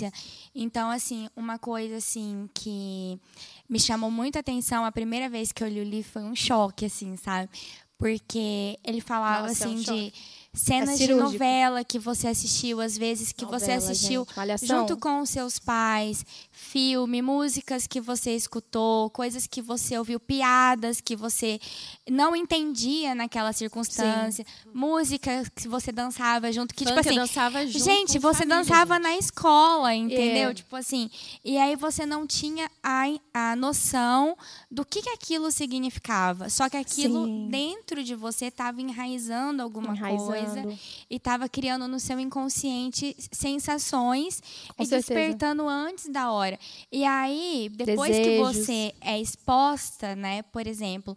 infância. 0.06 0.12
Então, 0.54 0.90
assim, 0.90 1.28
uma 1.36 1.58
coisa 1.58 1.96
assim 1.96 2.48
que 2.54 3.20
me 3.68 3.78
chamou 3.78 4.10
muita 4.10 4.38
atenção 4.38 4.86
a 4.86 4.92
primeira 4.92 5.28
vez 5.28 5.52
que 5.52 5.62
eu 5.62 5.68
li 5.68 5.80
o 5.80 5.84
livro 5.84 6.10
foi 6.12 6.22
um 6.22 6.34
choque, 6.34 6.86
assim, 6.86 7.14
sabe? 7.18 7.50
Porque 7.98 8.78
ele 8.82 9.02
falava 9.02 9.48
Nossa, 9.48 9.64
é 9.64 9.68
um 9.68 9.74
assim 9.74 9.84
choque. 9.84 10.12
De 10.54 10.60
cenas 10.60 10.98
de 10.98 11.06
cirúrgico. 11.06 11.32
novela 11.32 11.82
que 11.82 11.98
você 11.98 12.28
assistiu, 12.28 12.80
às 12.80 12.96
vezes 12.96 13.32
que 13.32 13.44
você 13.44 13.74
Novela, 13.74 13.90
assistiu 13.90 14.26
gente, 14.46 14.66
junto 14.66 14.96
com 14.96 15.20
os 15.20 15.28
seus 15.28 15.58
pais, 15.58 16.24
filme, 16.52 17.20
músicas 17.20 17.86
que 17.86 18.00
você 18.00 18.34
escutou, 18.36 19.10
coisas 19.10 19.46
que 19.46 19.60
você 19.60 19.98
ouviu, 19.98 20.20
piadas 20.20 21.00
que 21.00 21.16
você 21.16 21.60
não 22.08 22.36
entendia 22.36 23.14
naquela 23.14 23.52
circunstância, 23.52 24.46
música 24.72 25.42
que 25.56 25.66
você 25.66 25.90
dançava 25.90 26.52
junto, 26.52 26.74
que 26.74 26.84
Funk 26.84 26.96
tipo 26.96 27.08
assim, 27.08 27.18
dançava 27.18 27.66
junto 27.66 27.84
gente, 27.84 28.18
você 28.18 28.38
família, 28.38 28.56
dançava 28.56 28.94
gente. 28.94 29.02
na 29.02 29.16
escola, 29.16 29.94
entendeu? 29.94 30.50
É. 30.50 30.54
Tipo 30.54 30.76
assim, 30.76 31.10
e 31.44 31.58
aí 31.58 31.74
você 31.74 32.06
não 32.06 32.26
tinha 32.26 32.70
a, 32.82 33.04
a 33.32 33.56
noção 33.56 34.36
do 34.70 34.84
que, 34.84 35.02
que 35.02 35.10
aquilo 35.10 35.50
significava. 35.50 36.48
Só 36.48 36.68
que 36.68 36.76
aquilo 36.76 37.24
Sim. 37.24 37.48
dentro 37.50 38.04
de 38.04 38.14
você 38.14 38.46
estava 38.46 38.80
enraizando 38.80 39.62
alguma 39.62 39.96
coisa 39.98 40.43
Enraizando. 40.44 40.78
e 41.10 41.16
estava 41.16 41.48
criando 41.48 41.88
no 41.88 41.98
seu 41.98 42.18
inconsciente 42.20 43.16
sensações 43.32 44.40
Com 44.76 44.82
e 44.82 44.86
certeza. 44.86 45.14
despertando 45.14 45.68
antes 45.68 46.08
da 46.08 46.30
hora. 46.30 46.58
E 46.90 47.04
aí, 47.04 47.70
depois 47.72 48.14
que 48.16 48.22
Desejos. 48.22 48.56
você 48.56 48.94
é 49.00 49.20
exposta, 49.20 50.14
né, 50.14 50.42
por 50.42 50.66
exemplo, 50.66 51.16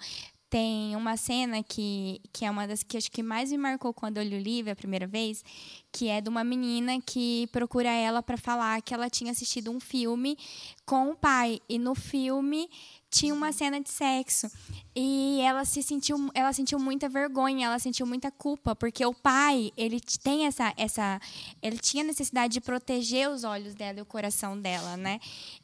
tem 0.50 0.96
uma 0.96 1.18
cena 1.18 1.62
que, 1.62 2.22
que 2.32 2.46
é 2.46 2.50
uma 2.50 2.66
das 2.66 2.82
que 2.82 2.96
acho 2.98 3.12
que 3.12 3.22
mais 3.22 3.52
me 3.52 3.58
marcou 3.58 3.94
quando 3.94 4.18
eu 4.18 4.24
li 4.24 4.36
o 4.36 4.42
livro 4.42 4.72
a 4.72 4.76
primeira 4.76 5.06
vez, 5.06 5.44
que 5.92 6.08
é 6.08 6.22
de 6.22 6.30
uma 6.30 6.44
menina 6.44 7.02
que 7.02 7.48
procura 7.52 7.90
ela 7.90 8.24
para 8.24 8.38
falar 8.38 8.82
que 8.82 8.94
ela 8.94 9.10
tinha 9.10 9.32
assistido 9.32 9.70
um 9.72 9.80
filme 9.80 10.38
com 10.86 11.12
o 11.12 11.16
pai 11.16 11.60
e 11.68 11.78
no 11.78 11.94
filme 11.94 12.70
tinha 13.10 13.34
uma 13.34 13.52
cena 13.52 13.80
de 13.80 13.90
sexo 13.90 14.50
e 14.96 15.40
ela 15.42 15.66
se 15.66 15.82
sentiu 15.82 16.30
ela 16.34 16.54
sentiu 16.54 16.80
muita 16.80 17.08
vergonha 17.10 17.68
ela 17.68 17.80
sentiu 17.80 18.06
muita 18.06 18.32
culpa 18.32 18.76
porque 18.76 19.06
o 19.06 19.14
pai 19.14 19.72
ele 19.78 20.00
tem 20.24 20.46
essa 20.46 20.74
essa 20.78 21.20
ele 21.62 21.78
tinha 21.78 22.04
necessidade 22.04 22.54
de 22.54 22.62
proteger 22.62 23.30
os 23.30 23.44
olhos 23.44 23.74
dela 23.74 24.00
e 24.00 24.02
o 24.02 24.06
coração 24.06 24.60
dela 24.60 24.98
né 24.98 25.20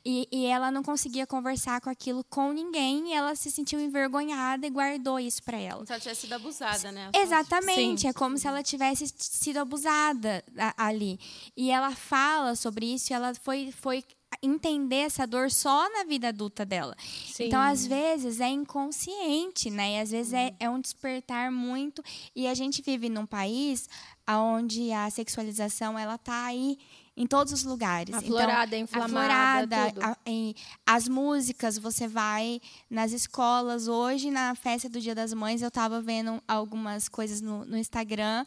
e, 0.06 0.28
e 0.32 0.46
ela 0.46 0.72
não 0.72 0.84
conseguia 0.84 1.28
conversar 1.28 1.82
com 1.82 1.90
aquilo 1.90 2.24
com 2.26 2.52
ninguém 2.52 3.10
e 3.10 3.14
ela 3.14 3.36
se 3.36 3.52
sentiu 3.52 3.80
envergonhada 3.80 4.66
e 4.66 4.70
guardou 4.70 5.20
isso 5.20 5.44
para 5.44 5.58
ela 5.58 5.86
se 5.86 5.92
ela 5.92 6.00
tivesse 6.00 6.22
sido 6.22 6.34
abusada, 6.34 6.92
né? 6.92 7.12
Exatamente, 7.14 8.02
Sim. 8.02 8.08
é 8.08 8.14
como 8.14 8.38
se 8.38 8.48
ela 8.48 8.64
tivesse 8.64 9.12
sido 9.18 9.58
abusada 9.58 10.44
ali. 10.78 11.20
E 11.56 11.72
ela 11.72 11.92
fala 11.92 12.56
sobre 12.56 12.94
isso 12.94 13.12
e 13.12 13.14
ela 13.14 13.34
foi, 13.36 13.72
foi 13.72 14.04
entender 14.42 14.98
essa 15.06 15.25
dor 15.28 15.52
só 15.52 15.90
na 15.92 16.04
vida 16.04 16.30
adulta 16.30 16.66
dela. 16.66 16.96
Sim. 17.32 17.46
Então, 17.46 17.62
às 17.62 17.86
vezes, 17.86 18.40
é 18.40 18.50
inconsciente, 18.50 19.70
né? 19.70 19.96
E 19.96 20.00
às 20.00 20.12
vezes 20.12 20.34
é, 20.34 20.54
é 20.60 20.70
um 20.70 20.80
despertar 20.80 21.52
muito. 21.52 22.04
E 22.36 22.48
a 22.48 22.54
gente 22.54 22.82
vive 22.82 23.10
num 23.10 23.25
país 23.25 23.88
onde 24.30 24.92
a 24.92 25.10
sexualização, 25.10 25.98
ela 26.00 26.18
tá 26.18 26.46
aí 26.46 26.78
em 27.16 27.28
todos 27.28 27.54
os 27.54 27.63
lugares. 27.63 28.12
Aflorada, 28.16 28.75
então, 28.75 28.80
inflamada, 28.80 29.75
aflorada, 29.75 30.06
a- 30.08 30.18
em- 30.25 30.56
as 30.86 31.08
músicas, 31.08 31.78
você 31.78 32.08
vai 32.08 32.60
nas 32.90 33.12
escolas. 33.12 33.88
Hoje, 33.88 34.32
na 34.32 34.56
festa 34.56 34.90
do 34.90 35.00
Dia 35.00 35.13
das 35.13 35.32
Mães, 35.34 35.62
eu 35.62 35.68
estava 35.68 36.02
vendo 36.02 36.42
algumas 36.48 37.08
coisas 37.08 37.40
no, 37.40 37.66
no 37.66 37.78
Instagram, 37.78 38.44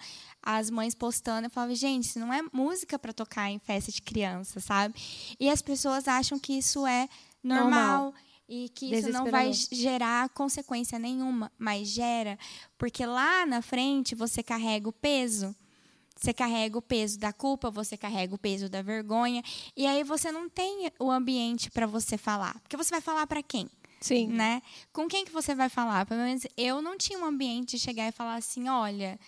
as 0.47 0.71
mães 0.71 0.95
postando. 0.95 1.49
Eu 1.49 1.51
falava, 1.51 1.75
gente, 1.75 2.05
isso 2.05 2.21
não 2.21 2.33
é 2.33 2.41
música 2.53 2.97
para 2.97 3.13
tocar 3.13 3.51
em 3.51 3.59
festa 3.59 3.91
de 3.91 4.01
criança, 4.01 4.61
sabe? 4.61 4.95
E 5.41 5.51
as 5.51 5.61
pessoas 5.61 6.07
acham 6.07 6.39
que 6.39 6.53
isso 6.53 6.87
é 6.87 7.09
normal. 7.43 8.05
Normal. 8.05 8.15
E 8.49 8.69
que 8.69 8.95
isso 8.95 9.09
não 9.09 9.29
vai 9.29 9.53
gerar 9.53 10.29
consequência 10.29 11.01
nenhuma, 11.01 11.51
mas 11.59 11.89
gera, 11.89 12.39
porque 12.79 13.05
lá 13.05 13.45
na 13.45 13.61
frente 13.61 14.15
você 14.15 14.41
carrega 14.41 14.89
o 14.89 14.93
peso. 14.93 15.53
Você 16.17 16.33
carrega 16.33 16.79
o 16.79 16.81
peso 16.81 17.19
da 17.19 17.33
culpa, 17.33 17.73
você 17.73 17.97
carrega 17.97 18.37
o 18.37 18.39
peso 18.39 18.69
da 18.69 18.83
vergonha, 18.83 19.43
e 19.77 19.85
aí 19.85 20.05
você 20.05 20.31
não 20.31 20.49
tem 20.49 20.93
o 21.01 21.11
ambiente 21.11 21.73
para 21.73 21.89
você 21.89 22.17
falar. 22.17 22.59
Porque 22.61 22.77
você 22.77 22.91
vai 22.91 23.01
falar 23.01 23.27
para 23.27 23.43
quem? 23.43 23.69
Sim. 24.01 24.29
Né? 24.29 24.63
Com 24.93 25.09
quem 25.09 25.25
que 25.25 25.33
você 25.33 25.53
vai 25.53 25.69
falar? 25.69 26.07
Pelo 26.07 26.21
menos 26.21 26.47
eu 26.57 26.81
não 26.81 26.97
tinha 26.97 27.19
um 27.19 27.25
ambiente 27.25 27.77
de 27.77 27.83
chegar 27.83 28.09
e 28.09 28.13
falar 28.13 28.37
assim, 28.37 28.69
olha, 28.69 29.19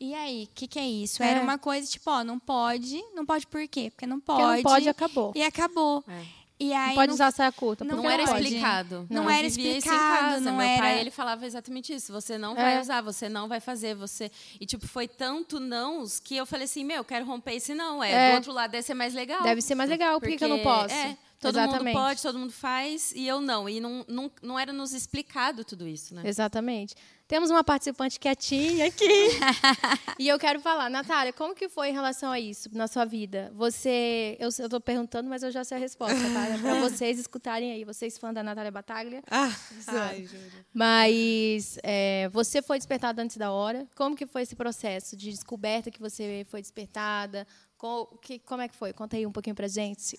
e 0.00 0.14
aí, 0.14 0.44
o 0.44 0.54
que, 0.54 0.66
que 0.66 0.78
é 0.78 0.86
isso? 0.86 1.22
Era 1.22 1.40
É. 1.40 1.42
uma 1.42 1.58
coisa 1.58 1.90
tipo, 1.90 2.10
ó, 2.10 2.22
não 2.24 2.38
pode, 2.38 3.02
não 3.14 3.24
pode 3.24 3.46
por 3.46 3.66
quê? 3.68 3.90
Porque 3.90 4.06
não 4.06 4.20
Porque 4.20 4.42
pode. 4.42 4.62
não 4.62 4.70
pode, 4.70 4.88
acabou. 4.88 5.32
E 5.34 5.42
acabou. 5.42 6.04
É. 6.08 6.44
E 6.60 6.72
aí 6.72 6.88
Não 6.90 6.94
pode 6.94 7.08
não 7.08 7.14
usar 7.14 7.32
saia 7.32 7.50
curta. 7.50 7.82
não 7.84 7.96
porque 7.96 8.06
Não 8.06 8.14
era 8.14 8.24
pode. 8.26 8.44
explicado. 8.44 9.06
Não 9.10 9.24
Eu 9.24 9.30
era 9.30 9.44
explicado, 9.46 9.96
casa. 9.98 10.40
não 10.40 10.52
Meu 10.58 10.66
era- 10.66 10.82
pai, 10.82 11.00
ele 11.00 11.10
falava 11.10 11.44
exatamente 11.44 11.92
isso. 11.92 12.12
Você 12.12 12.38
não 12.38 12.52
É. 12.52 12.54
vai 12.62 12.80
usar, 12.80 13.00
você 13.02 13.28
não 13.28 13.48
vai 13.48 13.58
fazer, 13.58 13.96
você... 13.96 14.30
E, 14.60 14.64
tipo, 14.64 14.86
foi 14.86 15.08
tanto 15.08 15.58
nãos 15.58 16.20
que 16.20 16.36
eu 16.36 16.46
falei 16.46 16.66
assim, 16.66 16.84
meu, 16.84 16.98
eu 16.98 17.04
quero 17.04 17.24
romper 17.26 17.54
esse 17.54 17.74
não. 17.74 18.02
É, 18.04 18.12
É. 18.12 18.30
do 18.30 18.36
outro 18.36 18.52
lado 18.52 18.70
deve 18.70 18.84
ser 18.84 18.94
mais 18.94 19.12
legal. 19.14 19.42
Deve 19.42 19.60
ser 19.60 19.74
mais 19.74 19.90
legal. 19.90 20.20
Por 20.20 20.28
que, 20.28 20.36
que 20.36 20.44
eu 20.44 20.48
não 20.48 20.58
Porque, 20.60 20.68
posso? 20.70 20.94
É, 20.94 21.18
todo 21.38 21.56
Exatamente. 21.56 21.94
mundo 21.94 22.04
pode, 22.04 22.22
todo 22.22 22.38
mundo 22.38 22.52
faz, 22.52 23.12
e 23.14 23.26
eu 23.26 23.40
não. 23.40 23.68
E 23.68 23.80
não, 23.80 24.04
não, 24.08 24.30
não 24.42 24.58
era 24.58 24.72
nos 24.72 24.92
explicado 24.92 25.64
tudo 25.64 25.86
isso, 25.86 26.14
né? 26.14 26.22
Exatamente. 26.24 26.94
Temos 27.26 27.48
uma 27.50 27.64
participante 27.64 28.20
quietinha 28.20 28.86
aqui. 28.86 29.04
e 30.18 30.28
eu 30.28 30.38
quero 30.38 30.60
falar, 30.60 30.90
Natália, 30.90 31.32
como 31.32 31.54
que 31.54 31.70
foi 31.70 31.88
em 31.88 31.92
relação 31.92 32.30
a 32.30 32.38
isso 32.38 32.68
na 32.72 32.86
sua 32.86 33.06
vida? 33.06 33.50
Você, 33.54 34.36
eu 34.38 34.48
estou 34.48 34.78
perguntando, 34.78 35.28
mas 35.28 35.42
eu 35.42 35.50
já 35.50 35.64
sei 35.64 35.78
a 35.78 35.80
resposta, 35.80 36.16
tá? 36.34 36.46
É 36.48 36.58
para 36.58 36.80
vocês 36.80 37.18
escutarem 37.18 37.72
aí, 37.72 37.82
vocês 37.82 38.18
fãs 38.18 38.34
da 38.34 38.42
Natália 38.42 38.70
Bataglia. 38.70 39.22
Ah, 39.30 39.50
ai. 39.88 40.28
Mas 40.72 41.78
é, 41.82 42.28
você 42.30 42.60
foi 42.60 42.76
despertada 42.76 43.22
antes 43.22 43.38
da 43.38 43.50
hora. 43.50 43.88
Como 43.96 44.14
que 44.14 44.26
foi 44.26 44.42
esse 44.42 44.54
processo 44.54 45.16
de 45.16 45.30
descoberta 45.30 45.90
que 45.90 46.00
você 46.00 46.46
foi 46.50 46.60
despertada? 46.60 47.46
Co- 47.78 48.18
que, 48.22 48.38
como 48.38 48.60
é 48.60 48.68
que 48.68 48.76
foi? 48.76 48.92
Conta 48.92 49.16
aí 49.16 49.26
um 49.26 49.32
pouquinho 49.32 49.56
pra 49.56 49.66
gente. 49.66 50.18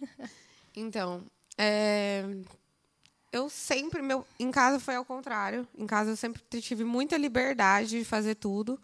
Então, 0.78 1.22
é, 1.56 2.22
eu 3.32 3.48
sempre, 3.48 4.02
meu, 4.02 4.26
em 4.38 4.50
casa 4.50 4.78
foi 4.78 4.94
ao 4.94 5.04
contrário. 5.04 5.66
Em 5.76 5.86
casa 5.86 6.10
eu 6.10 6.16
sempre 6.16 6.42
tive 6.60 6.84
muita 6.84 7.16
liberdade 7.16 7.98
de 7.98 8.04
fazer 8.04 8.34
tudo. 8.34 8.78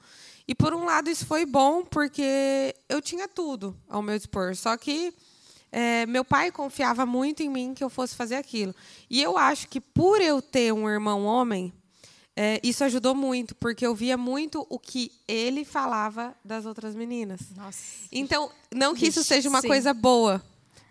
E 0.47 0.55
por 0.55 0.75
um 0.75 0.85
lado 0.85 1.11
isso 1.11 1.27
foi 1.27 1.47
bom 1.47 1.85
porque 1.85 2.75
eu 2.89 3.01
tinha 3.01 3.29
tudo 3.29 3.77
ao 3.89 4.03
meu 4.03 4.17
dispor. 4.17 4.55
Só 4.57 4.77
que 4.77 5.15
é, 5.71 6.05
meu 6.07 6.25
pai 6.25 6.51
confiava 6.51 7.07
muito 7.07 7.43
em 7.43 7.49
mim 7.49 7.73
que 7.75 7.83
eu 7.83 7.91
fosse 7.91 8.15
fazer 8.15 8.37
aquilo. 8.37 8.75
E 9.09 9.23
eu 9.23 9.39
acho 9.39 9.69
que 9.69 9.81
por 9.81 10.21
eu 10.21 10.43
ter 10.43 10.73
um 10.73 10.89
irmão 10.89 11.25
homem, 11.25 11.73
é, 12.37 12.61
isso 12.63 12.83
ajudou 12.85 13.15
muito, 13.15 13.55
porque 13.55 13.87
eu 13.87 13.95
via 13.95 14.17
muito 14.17 14.67
o 14.69 14.79
que 14.79 15.13
ele 15.29 15.65
falava 15.65 16.35
das 16.45 16.67
outras 16.67 16.95
meninas. 16.95 17.41
Nossa. 17.57 17.83
Então, 18.11 18.51
não 18.75 18.95
que 18.95 19.07
isso 19.07 19.23
seja 19.23 19.49
uma 19.49 19.61
sim. 19.61 19.69
coisa 19.69 19.95
boa, 19.95 20.43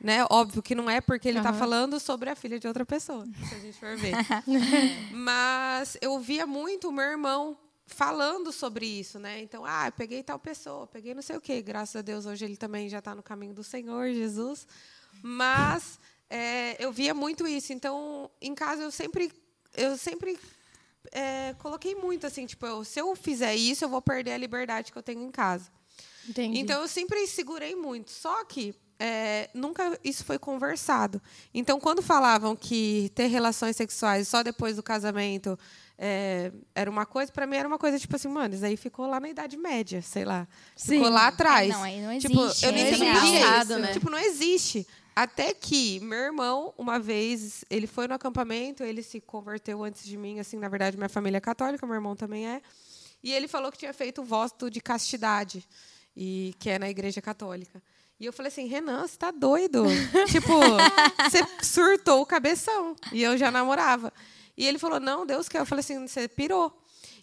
né? 0.02 0.26
Óbvio 0.30 0.64
que 0.64 0.74
não 0.74 0.90
é 0.90 1.00
porque 1.00 1.28
ele 1.28 1.38
está 1.38 1.52
Aham. 1.52 1.60
falando 1.60 2.00
sobre 2.00 2.30
a 2.30 2.36
filha 2.36 2.60
de 2.60 2.68
outra 2.68 2.86
pessoa, 2.86 3.24
se 3.48 3.56
a 3.56 3.60
gente 3.60 3.78
for 3.78 3.96
ver. 3.96 4.14
Mas 5.14 5.96
eu 6.02 6.20
via 6.20 6.48
muito 6.48 6.90
o 6.90 6.92
meu 6.92 7.06
irmão 7.06 7.58
falando 7.86 8.52
sobre 8.52 8.86
isso, 8.86 9.20
né? 9.20 9.42
Então, 9.42 9.64
ah, 9.64 9.88
eu 9.88 9.92
peguei 9.92 10.24
tal 10.24 10.40
pessoa, 10.40 10.88
peguei 10.88 11.14
não 11.14 11.22
sei 11.22 11.38
o 11.38 11.42
quê. 11.42 11.62
Graças 11.62 11.96
a 11.96 12.02
Deus, 12.02 12.26
hoje 12.26 12.46
ele 12.46 12.58
também 12.58 12.90
já 12.90 13.00
está 13.00 13.14
no 13.14 13.22
caminho 13.22 13.54
do 13.54 13.64
Senhor, 13.64 14.12
Jesus. 14.12 14.66
Mas 15.22 16.00
é, 16.30 16.84
eu 16.84 16.92
via 16.92 17.14
muito 17.14 17.48
isso. 17.48 17.72
Então, 17.72 18.32
em 18.42 18.56
casa, 18.56 18.82
eu 18.82 18.92
sempre, 18.92 19.32
eu 19.76 19.98
sempre 19.98 20.40
é, 21.12 21.54
coloquei 21.60 21.94
muito 21.94 22.26
assim, 22.26 22.46
tipo, 22.48 22.66
eu, 22.66 22.84
se 22.84 23.00
eu 23.00 23.16
fizer 23.16 23.56
isso, 23.56 23.86
eu 23.86 23.90
vou 23.90 24.02
perder 24.02 24.32
a 24.32 24.38
liberdade 24.38 24.92
que 24.92 24.98
eu 24.98 25.04
tenho 25.04 25.22
em 25.22 25.32
casa. 25.32 25.70
Entendi. 26.28 26.58
Então, 26.60 26.82
eu 26.82 26.88
sempre 26.88 27.28
segurei 27.28 27.76
muito. 27.76 28.10
Só 28.10 28.44
que 28.46 28.74
é, 29.04 29.50
nunca 29.56 29.98
isso 30.04 30.24
foi 30.24 30.38
conversado. 30.38 31.20
Então, 31.52 31.80
quando 31.80 32.04
falavam 32.04 32.56
que 32.56 33.12
ter 33.16 33.26
relações 33.26 33.76
sexuais 33.76 34.28
só 34.28 34.44
depois 34.44 34.76
do 34.76 34.84
casamento 34.84 35.58
é, 35.98 36.52
era 36.76 36.88
uma 36.88 37.04
coisa, 37.04 37.32
para 37.32 37.48
mim 37.48 37.56
era 37.58 37.68
uma 37.68 37.80
coisa 37.80 37.98
tipo 37.98 38.16
assim, 38.16 38.28
mano, 38.28 38.54
isso 38.54 38.64
aí 38.64 38.78
ficou 38.78 39.08
lá 39.08 39.20
na 39.20 39.28
Idade 39.28 39.58
Média, 39.58 40.04
sei 40.04 40.24
lá. 40.24 40.48
Sim. 40.76 40.98
Ficou 40.98 41.10
lá 41.10 41.30
atrás. 41.30 41.72
É, 41.72 41.74
não, 41.74 41.82
aí 41.84 42.00
não 42.00 42.20
Tipo, 42.20 42.44
existe, 42.44 42.64
eu 42.68 42.72
nem 42.72 42.84
é 42.84 42.90
entendia 42.90 43.22
real. 43.40 43.62
isso. 43.64 43.80
né? 43.80 43.94
Tipo, 43.94 44.12
não 44.12 44.20
existe. 44.20 44.88
Até 45.16 45.52
que 45.52 46.00
meu 46.02 46.20
irmão, 46.20 46.72
uma 46.78 47.00
vez, 47.00 47.66
ele 47.72 47.88
foi 47.88 48.08
no 48.08 48.14
acampamento, 48.14 48.84
ele 48.84 49.02
se 49.02 49.20
converteu 49.20 49.84
antes 49.84 50.06
de 50.06 50.16
mim, 50.16 50.40
assim, 50.40 50.58
na 50.58 50.70
verdade, 50.70 50.96
minha 50.96 51.10
família 51.10 51.38
é 51.38 51.42
católica, 51.42 51.88
meu 51.88 51.96
irmão 51.96 52.16
também 52.16 52.48
é. 52.48 52.62
E 53.24 53.34
ele 53.34 53.48
falou 53.48 53.72
que 53.72 53.80
tinha 53.80 53.94
feito 53.94 54.22
o 54.22 54.24
voto 54.24 54.70
de 54.70 54.80
castidade, 54.80 55.68
e 56.16 56.54
que 56.60 56.70
é 56.70 56.78
na 56.78 56.88
igreja 56.88 57.20
católica. 57.20 57.82
E 58.22 58.26
eu 58.28 58.32
falei 58.32 58.52
assim, 58.52 58.68
Renan, 58.68 59.08
você 59.08 59.18
tá 59.18 59.32
doido? 59.32 59.84
tipo, 60.32 60.54
você 61.28 61.40
surtou 61.64 62.22
o 62.22 62.26
cabeção. 62.26 62.96
E 63.12 63.24
eu 63.24 63.36
já 63.36 63.50
namorava. 63.50 64.14
E 64.56 64.64
ele 64.68 64.78
falou, 64.78 65.00
não, 65.00 65.26
Deus 65.26 65.50
quer. 65.50 65.58
Eu 65.58 65.66
falei 65.66 65.80
assim, 65.80 66.08
você 66.08 66.28
pirou. 66.28 66.72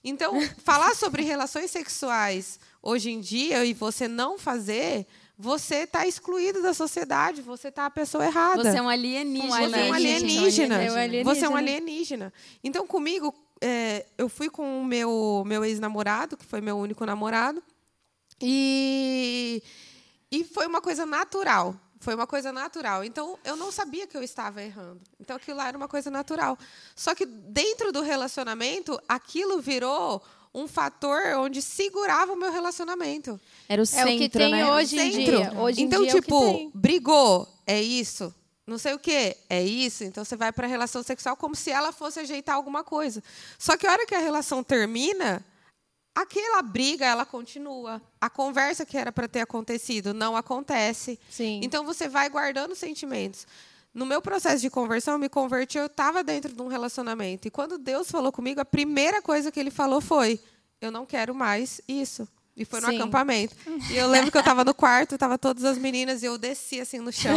Então, 0.02 0.34
falar 0.64 0.96
sobre 0.96 1.22
relações 1.22 1.70
sexuais 1.70 2.58
hoje 2.82 3.12
em 3.12 3.20
dia 3.20 3.64
e 3.64 3.72
você 3.72 4.08
não 4.08 4.40
fazer, 4.40 5.06
você 5.38 5.84
está 5.84 6.04
excluído 6.04 6.60
da 6.62 6.74
sociedade, 6.74 7.42
você 7.42 7.68
está 7.68 7.86
a 7.86 7.90
pessoa 7.90 8.26
errada. 8.26 8.64
Você 8.64 8.78
é 8.78 8.82
um 8.82 8.88
alienígena. 8.88 9.68
Você 9.68 9.76
é 9.76 9.84
um 9.84 9.92
alienígena. 9.92 10.82
É 10.82 10.90
um 10.90 10.96
alienígena. 10.96 11.24
Você 11.24 11.44
é 11.44 11.48
um 11.48 11.54
alienígena. 11.54 12.32
Então, 12.64 12.84
comigo, 12.88 13.32
é, 13.60 14.04
eu 14.18 14.28
fui 14.28 14.50
com 14.50 14.82
o 14.82 14.84
meu, 14.84 15.44
meu 15.46 15.64
ex-namorado, 15.64 16.36
que 16.36 16.44
foi 16.44 16.60
meu 16.60 16.76
único 16.76 17.06
namorado, 17.06 17.62
e, 18.40 19.62
e 20.30 20.44
foi 20.44 20.66
uma 20.66 20.80
coisa 20.80 21.04
natural. 21.06 21.74
Foi 22.00 22.14
uma 22.14 22.26
coisa 22.26 22.52
natural. 22.52 23.02
Então, 23.02 23.36
eu 23.44 23.56
não 23.56 23.72
sabia 23.72 24.06
que 24.06 24.16
eu 24.16 24.22
estava 24.22 24.62
errando. 24.62 25.00
Então, 25.18 25.36
aquilo 25.36 25.56
lá 25.56 25.66
era 25.66 25.76
uma 25.76 25.88
coisa 25.88 26.10
natural. 26.10 26.56
Só 26.94 27.12
que, 27.14 27.26
dentro 27.26 27.90
do 27.90 28.02
relacionamento, 28.02 29.00
aquilo 29.08 29.60
virou 29.60 30.22
um 30.54 30.68
fator 30.68 31.20
onde 31.38 31.60
segurava 31.60 32.32
o 32.32 32.36
meu 32.36 32.52
relacionamento. 32.52 33.40
Era 33.68 33.80
o 33.80 33.84
É 33.84 33.86
centro, 33.86 34.14
o 34.14 34.18
que 34.18 34.28
tem 34.28 34.52
né? 34.52 34.70
hoje 34.72 34.98
em 34.98 35.10
dia. 35.10 35.52
Hoje 35.58 35.80
em 35.80 35.84
então, 35.84 36.02
dia 36.02 36.10
é 36.10 36.14
que 36.14 36.20
tipo, 36.22 36.40
tem. 36.40 36.70
brigou, 36.72 37.48
é 37.66 37.82
isso. 37.82 38.32
Não 38.66 38.78
sei 38.78 38.92
o 38.94 38.98
quê, 38.98 39.36
é 39.48 39.62
isso. 39.62 40.04
Então 40.04 40.24
você 40.24 40.36
vai 40.36 40.52
para 40.52 40.66
a 40.66 40.70
relação 40.70 41.02
sexual 41.02 41.36
como 41.36 41.54
se 41.56 41.70
ela 41.70 41.90
fosse 41.90 42.20
ajeitar 42.20 42.54
alguma 42.54 42.84
coisa. 42.84 43.22
Só 43.58 43.76
que 43.76 43.86
a 43.86 43.92
hora 43.92 44.06
que 44.06 44.14
a 44.14 44.18
relação 44.18 44.62
termina, 44.62 45.44
aquela 46.22 46.62
briga 46.62 47.04
ela 47.06 47.24
continua. 47.24 48.00
A 48.20 48.28
conversa 48.30 48.84
que 48.86 48.96
era 48.96 49.12
para 49.12 49.28
ter 49.28 49.40
acontecido 49.40 50.12
não 50.14 50.36
acontece. 50.36 51.18
Sim. 51.30 51.60
Então 51.62 51.84
você 51.84 52.08
vai 52.08 52.28
guardando 52.28 52.74
sentimentos. 52.74 53.46
No 53.94 54.04
meu 54.06 54.20
processo 54.20 54.60
de 54.60 54.70
conversão, 54.70 55.14
eu 55.14 55.18
me 55.18 55.28
converti, 55.28 55.78
eu 55.78 55.86
estava 55.86 56.22
dentro 56.22 56.52
de 56.52 56.60
um 56.62 56.68
relacionamento. 56.68 57.48
E 57.48 57.50
quando 57.50 57.78
Deus 57.78 58.10
falou 58.10 58.30
comigo, 58.30 58.60
a 58.60 58.64
primeira 58.64 59.20
coisa 59.22 59.50
que 59.50 59.58
ele 59.58 59.70
falou 59.70 60.00
foi: 60.00 60.38
Eu 60.80 60.90
não 60.90 61.04
quero 61.06 61.34
mais 61.34 61.80
isso. 61.88 62.28
E 62.56 62.64
foi 62.64 62.80
no 62.80 62.88
Sim. 62.88 62.96
acampamento. 62.96 63.54
E 63.90 63.96
eu 63.96 64.08
lembro 64.08 64.32
que 64.32 64.36
eu 64.36 64.40
estava 64.40 64.64
no 64.64 64.74
quarto, 64.74 65.16
tava 65.16 65.38
todas 65.38 65.62
as 65.64 65.78
meninas, 65.78 66.22
e 66.22 66.26
eu 66.26 66.36
desci 66.36 66.80
assim 66.80 66.98
no 66.98 67.12
chão. 67.12 67.36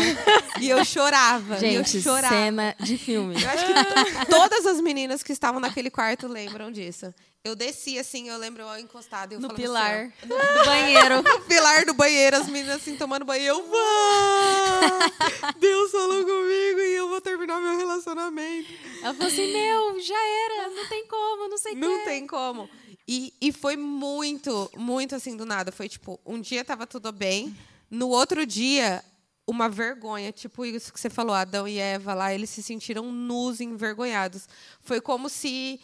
e 0.60 0.68
eu 0.70 0.84
chorava. 0.84 1.60
e 1.66 1.76
eu 1.76 1.84
Gente, 1.84 2.02
chorava. 2.02 2.34
cena 2.36 2.76
de 2.80 2.98
filme. 2.98 3.36
Eu 3.42 3.50
acho 3.50 3.66
que 3.68 3.74
to- 3.74 4.26
todas 4.32 4.66
as 4.66 4.82
meninas 4.82 5.22
que 5.24 5.32
estavam 5.32 5.60
naquele 5.60 5.90
quarto 5.92 6.28
lembram 6.28 6.72
disso. 6.72 7.14
Eu 7.44 7.56
desci 7.56 7.98
assim, 7.98 8.30
eu 8.30 8.38
lembro 8.38 8.62
eu 8.62 8.78
encostada 8.78 9.34
e 9.34 9.38
eu 9.38 9.42
No 9.42 9.52
pilar 9.56 10.06
assim, 10.06 10.14
ó, 10.32 10.60
do 10.60 10.66
banheiro. 10.66 11.24
no 11.26 11.42
pilar 11.42 11.86
do 11.86 11.94
banheiro, 11.96 12.38
as 12.38 12.48
meninas 12.48 12.76
assim 12.76 12.96
tomando 12.96 13.26
banho. 13.26 13.44
Eu, 13.44 13.68
"Vá! 13.68 15.52
Deus 15.60 15.92
falou 15.92 16.24
comigo 16.24 16.80
e 16.80 16.94
eu 16.94 17.10
vou 17.10 17.20
terminar 17.20 17.60
meu 17.60 17.76
relacionamento. 17.78 18.70
Ela 19.02 19.14
falou 19.16 19.28
assim: 19.28 19.52
Meu, 19.52 20.00
já 20.00 20.24
era, 20.24 20.70
não 20.70 20.88
tem 20.88 21.08
como, 21.08 21.50
não 21.50 21.58
sei 21.58 21.74
o 21.74 21.78
Não 21.78 22.06
tem 22.06 22.28
como. 22.28 22.70
E, 23.08 23.34
e 23.42 23.52
foi 23.52 23.76
muito, 23.76 24.70
muito 24.78 25.16
assim 25.16 25.36
do 25.36 25.46
nada. 25.46 25.72
Foi 25.72 25.90
tipo, 25.90 26.20
um 26.24 26.40
dia 26.40 26.64
tava 26.64 26.86
tudo 26.86 27.12
bem, 27.12 27.58
no 27.90 28.10
outro 28.10 28.46
dia, 28.46 29.04
uma 29.48 29.68
vergonha. 29.68 30.32
Tipo 30.32 30.64
isso 30.64 30.94
que 30.94 31.00
você 31.00 31.10
falou, 31.10 31.34
Adão 31.36 31.68
e 31.68 31.80
Eva 31.80 32.14
lá, 32.14 32.32
eles 32.32 32.52
se 32.52 32.62
sentiram 32.62 33.12
nus, 33.12 33.60
envergonhados. 33.60 34.48
Foi 34.82 35.02
como 35.02 35.28
se. 35.28 35.80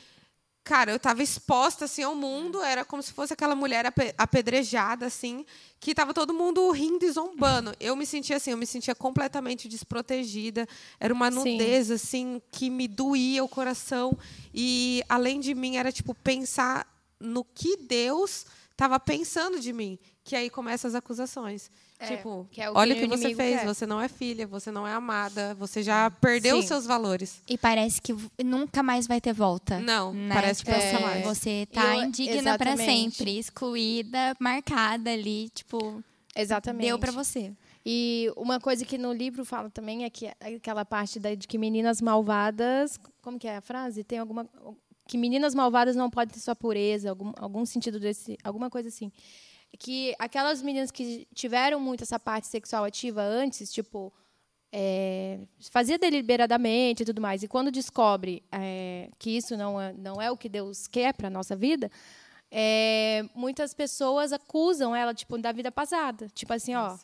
Cara, 0.68 0.92
eu 0.92 0.98
estava 0.98 1.24
exposta 1.24 1.86
assim 1.86 2.04
ao 2.04 2.14
mundo, 2.14 2.62
era 2.62 2.84
como 2.84 3.02
se 3.02 3.14
fosse 3.14 3.32
aquela 3.32 3.56
mulher 3.56 3.86
ape- 3.86 4.14
apedrejada 4.18 5.06
assim, 5.06 5.46
que 5.80 5.92
estava 5.92 6.14
todo 6.14 6.34
mundo 6.34 6.70
rindo 6.72 7.06
e 7.06 7.10
zombando. 7.10 7.74
Eu 7.80 7.96
me 7.96 8.06
sentia 8.06 8.36
assim, 8.36 8.52
eu 8.52 8.58
me 8.58 8.66
sentia 8.68 8.94
completamente 8.94 9.70
desprotegida. 9.70 10.68
Era 11.00 11.14
uma 11.14 11.32
Sim. 11.32 11.54
nudez 11.54 11.90
assim 11.90 12.42
que 12.52 12.70
me 12.70 12.86
doía 12.86 13.46
o 13.46 13.48
coração 13.48 14.18
e 14.54 15.02
além 15.08 15.40
de 15.40 15.56
mim 15.56 15.78
era 15.78 15.90
tipo 15.90 16.14
pensar 16.14 16.86
no 17.18 17.46
que 17.46 17.78
Deus 17.78 18.46
estava 18.70 19.00
pensando 19.00 19.62
de 19.62 19.72
mim, 19.72 19.98
que 20.22 20.36
aí 20.36 20.50
começam 20.50 20.90
as 20.90 20.96
acusações. 20.96 21.72
É, 22.00 22.16
tipo, 22.16 22.48
que 22.52 22.62
é 22.62 22.70
o 22.70 22.76
olha 22.76 22.94
o 22.94 22.96
que 22.96 23.08
que 23.08 23.08
você 23.08 23.34
fez, 23.34 23.60
quer. 23.60 23.66
você 23.66 23.88
não 23.88 24.00
é 24.00 24.08
filha, 24.08 24.46
você 24.46 24.70
não 24.72 24.88
é 24.88 24.94
amada, 24.94 25.56
você 25.56 25.82
já 25.82 26.12
perdeu 26.12 26.58
os 26.60 26.66
seus 26.66 26.86
valores. 26.86 27.42
E 27.48 27.58
parece 27.58 28.00
que 28.00 28.16
nunca 28.44 28.84
mais 28.84 29.08
vai 29.08 29.20
ter 29.20 29.34
volta. 29.34 29.80
Não, 29.80 30.14
né? 30.14 30.34
parece 30.34 30.64
que 30.64 30.72
tipo, 30.72 30.84
nunca 30.84 30.96
assim, 30.96 31.04
mais. 31.06 31.26
Você 31.26 31.68
tá 31.74 31.98
Eu- 31.98 32.04
indigna 32.04 32.58
pra 32.58 32.74
exatamente. 32.74 33.16
sempre, 33.16 33.40
excluída, 33.40 34.36
marcada 34.40 35.12
ali, 35.12 35.50
tipo, 35.50 36.04
Exatamente. 36.36 36.86
deu 36.86 37.00
pra 37.00 37.12
você. 37.12 37.52
E 37.84 38.32
uma 38.36 38.60
coisa 38.60 38.86
que 38.86 38.98
no 38.98 39.12
livro 39.14 39.44
fala 39.44 39.70
também 39.70 40.04
é 40.04 40.10
que 40.10 40.28
aquela 40.40 40.84
parte 40.86 41.20
da, 41.20 41.34
de 41.34 41.48
que 41.48 41.58
meninas 41.58 42.02
malvadas. 42.02 43.00
Como 43.22 43.40
que 43.40 43.48
é 43.48 43.56
a 43.58 43.62
frase? 43.62 44.04
Tem 44.04 44.20
alguma. 44.20 44.48
Que 45.08 45.18
meninas 45.18 45.56
malvadas 45.56 45.96
não 45.96 46.10
podem 46.10 46.34
ter 46.34 46.42
sua 46.42 46.54
pureza, 46.56 47.10
algum, 47.10 47.32
algum 47.38 47.66
sentido 47.66 47.98
desse. 48.00 48.38
Alguma 48.44 48.70
coisa 48.70 48.90
assim. 48.90 49.10
Que 49.80 50.16
aquelas 50.18 50.62
meninas 50.62 50.90
que 50.92 51.28
tiveram 51.34 51.80
muito 51.80 52.04
essa 52.04 52.20
parte 52.20 52.48
sexual 52.48 52.84
ativa 52.84 53.22
antes, 53.22 53.72
tipo. 53.72 54.12
é, 54.72 55.40
fazia 55.72 55.98
deliberadamente 55.98 57.02
e 57.04 57.06
tudo 57.06 57.22
mais. 57.22 57.42
E 57.42 57.48
quando 57.48 57.72
descobre 57.72 58.44
é, 58.52 59.10
que 59.18 59.30
isso 59.38 59.56
não 59.56 59.80
é, 59.80 59.94
não 59.94 60.22
é 60.22 60.30
o 60.30 60.36
que 60.38 60.50
Deus 60.50 60.88
quer 60.88 61.14
para 61.14 61.28
a 61.28 61.30
nossa 61.32 61.56
vida, 61.56 61.90
é, 62.52 63.24
muitas 63.34 63.74
pessoas 63.74 64.34
acusam 64.34 64.96
ela, 64.96 65.14
tipo, 65.14 65.38
da 65.38 65.52
vida 65.54 65.72
passada. 65.72 66.28
Tipo 66.34 66.54
assim, 66.54 66.76
ó. 66.76 66.98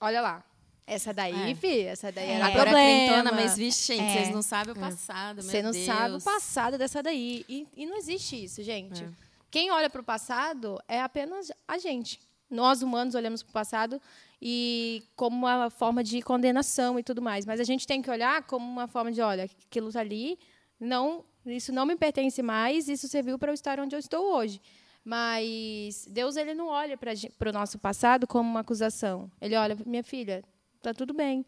Olha 0.00 0.20
lá. 0.20 0.44
Essa 0.86 1.12
daí, 1.12 1.50
É. 1.50 1.54
fi, 1.54 1.80
essa 1.82 2.10
daí 2.12 2.28
É. 2.30 2.32
era 2.34 2.46
Agora 2.46 2.70
crentona, 2.70 3.32
mas 3.32 3.56
vixe, 3.56 3.94
gente, 3.96 4.02
É. 4.02 4.12
vocês 4.14 4.30
não 4.34 4.40
sabem 4.40 4.72
o 4.72 4.76
passado, 4.78 5.36
meu 5.42 5.44
Você 5.44 5.60
não 5.62 5.70
Deus. 5.72 5.84
sabe 5.84 6.14
o 6.16 6.20
passado 6.22 6.78
dessa 6.78 7.02
daí. 7.02 7.44
E, 7.48 7.66
e 7.76 7.86
não 7.86 7.96
existe 7.98 8.42
isso, 8.44 8.62
gente. 8.62 9.02
É. 9.04 9.08
Quem 9.50 9.70
olha 9.70 9.88
para 9.88 10.00
o 10.00 10.04
passado 10.04 10.78
é 10.86 11.00
apenas 11.00 11.50
a 11.66 11.78
gente. 11.78 12.20
Nós, 12.50 12.82
humanos, 12.82 13.14
olhamos 13.14 13.42
para 13.42 13.50
o 13.50 13.52
passado 13.52 14.00
e 14.40 15.02
como 15.16 15.36
uma 15.36 15.70
forma 15.70 16.02
de 16.02 16.22
condenação 16.22 16.98
e 16.98 17.02
tudo 17.02 17.20
mais. 17.20 17.44
Mas 17.44 17.60
a 17.60 17.64
gente 17.64 17.86
tem 17.86 18.00
que 18.00 18.10
olhar 18.10 18.42
como 18.44 18.66
uma 18.66 18.86
forma 18.86 19.12
de, 19.12 19.20
olha, 19.20 19.44
aquilo 19.44 19.92
tá 19.92 20.00
ali, 20.00 20.38
não, 20.78 21.24
isso 21.44 21.72
não 21.72 21.84
me 21.84 21.96
pertence 21.96 22.42
mais, 22.42 22.88
isso 22.88 23.08
serviu 23.08 23.38
para 23.38 23.50
eu 23.50 23.54
estar 23.54 23.80
onde 23.80 23.94
eu 23.94 23.98
estou 23.98 24.34
hoje. 24.34 24.60
Mas 25.04 26.06
Deus 26.10 26.36
ele 26.36 26.54
não 26.54 26.68
olha 26.68 26.96
para 26.96 27.50
o 27.50 27.52
nosso 27.52 27.78
passado 27.78 28.26
como 28.26 28.48
uma 28.48 28.60
acusação. 28.60 29.30
Ele 29.40 29.56
olha, 29.56 29.76
minha 29.86 30.04
filha, 30.04 30.44
tá 30.82 30.92
tudo 30.92 31.14
bem. 31.14 31.44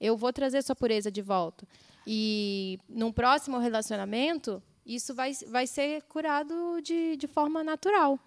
Eu 0.00 0.16
vou 0.16 0.32
trazer 0.32 0.62
sua 0.62 0.74
pureza 0.74 1.10
de 1.10 1.20
volta. 1.20 1.66
E 2.06 2.78
num 2.88 3.12
próximo 3.12 3.58
relacionamento, 3.58 4.62
isso 4.86 5.14
vai, 5.14 5.32
vai 5.48 5.66
ser 5.66 6.02
curado 6.02 6.80
de, 6.82 7.16
de 7.16 7.26
forma 7.26 7.64
natural. 7.64 8.18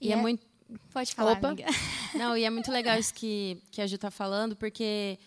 E 0.00 0.10
é, 0.10 0.14
é- 0.14 0.16
muito. 0.16 0.44
Pode 0.92 1.14
falar, 1.14 1.32
Opa. 1.32 1.48
amiga. 1.48 1.66
Não, 2.14 2.36
e 2.36 2.42
é 2.44 2.50
muito 2.50 2.70
legal 2.70 2.98
isso 2.98 3.12
que, 3.12 3.58
que 3.70 3.80
a 3.80 3.86
Ju 3.86 3.98
tá 3.98 4.10
falando, 4.10 4.56
porque 4.56 5.18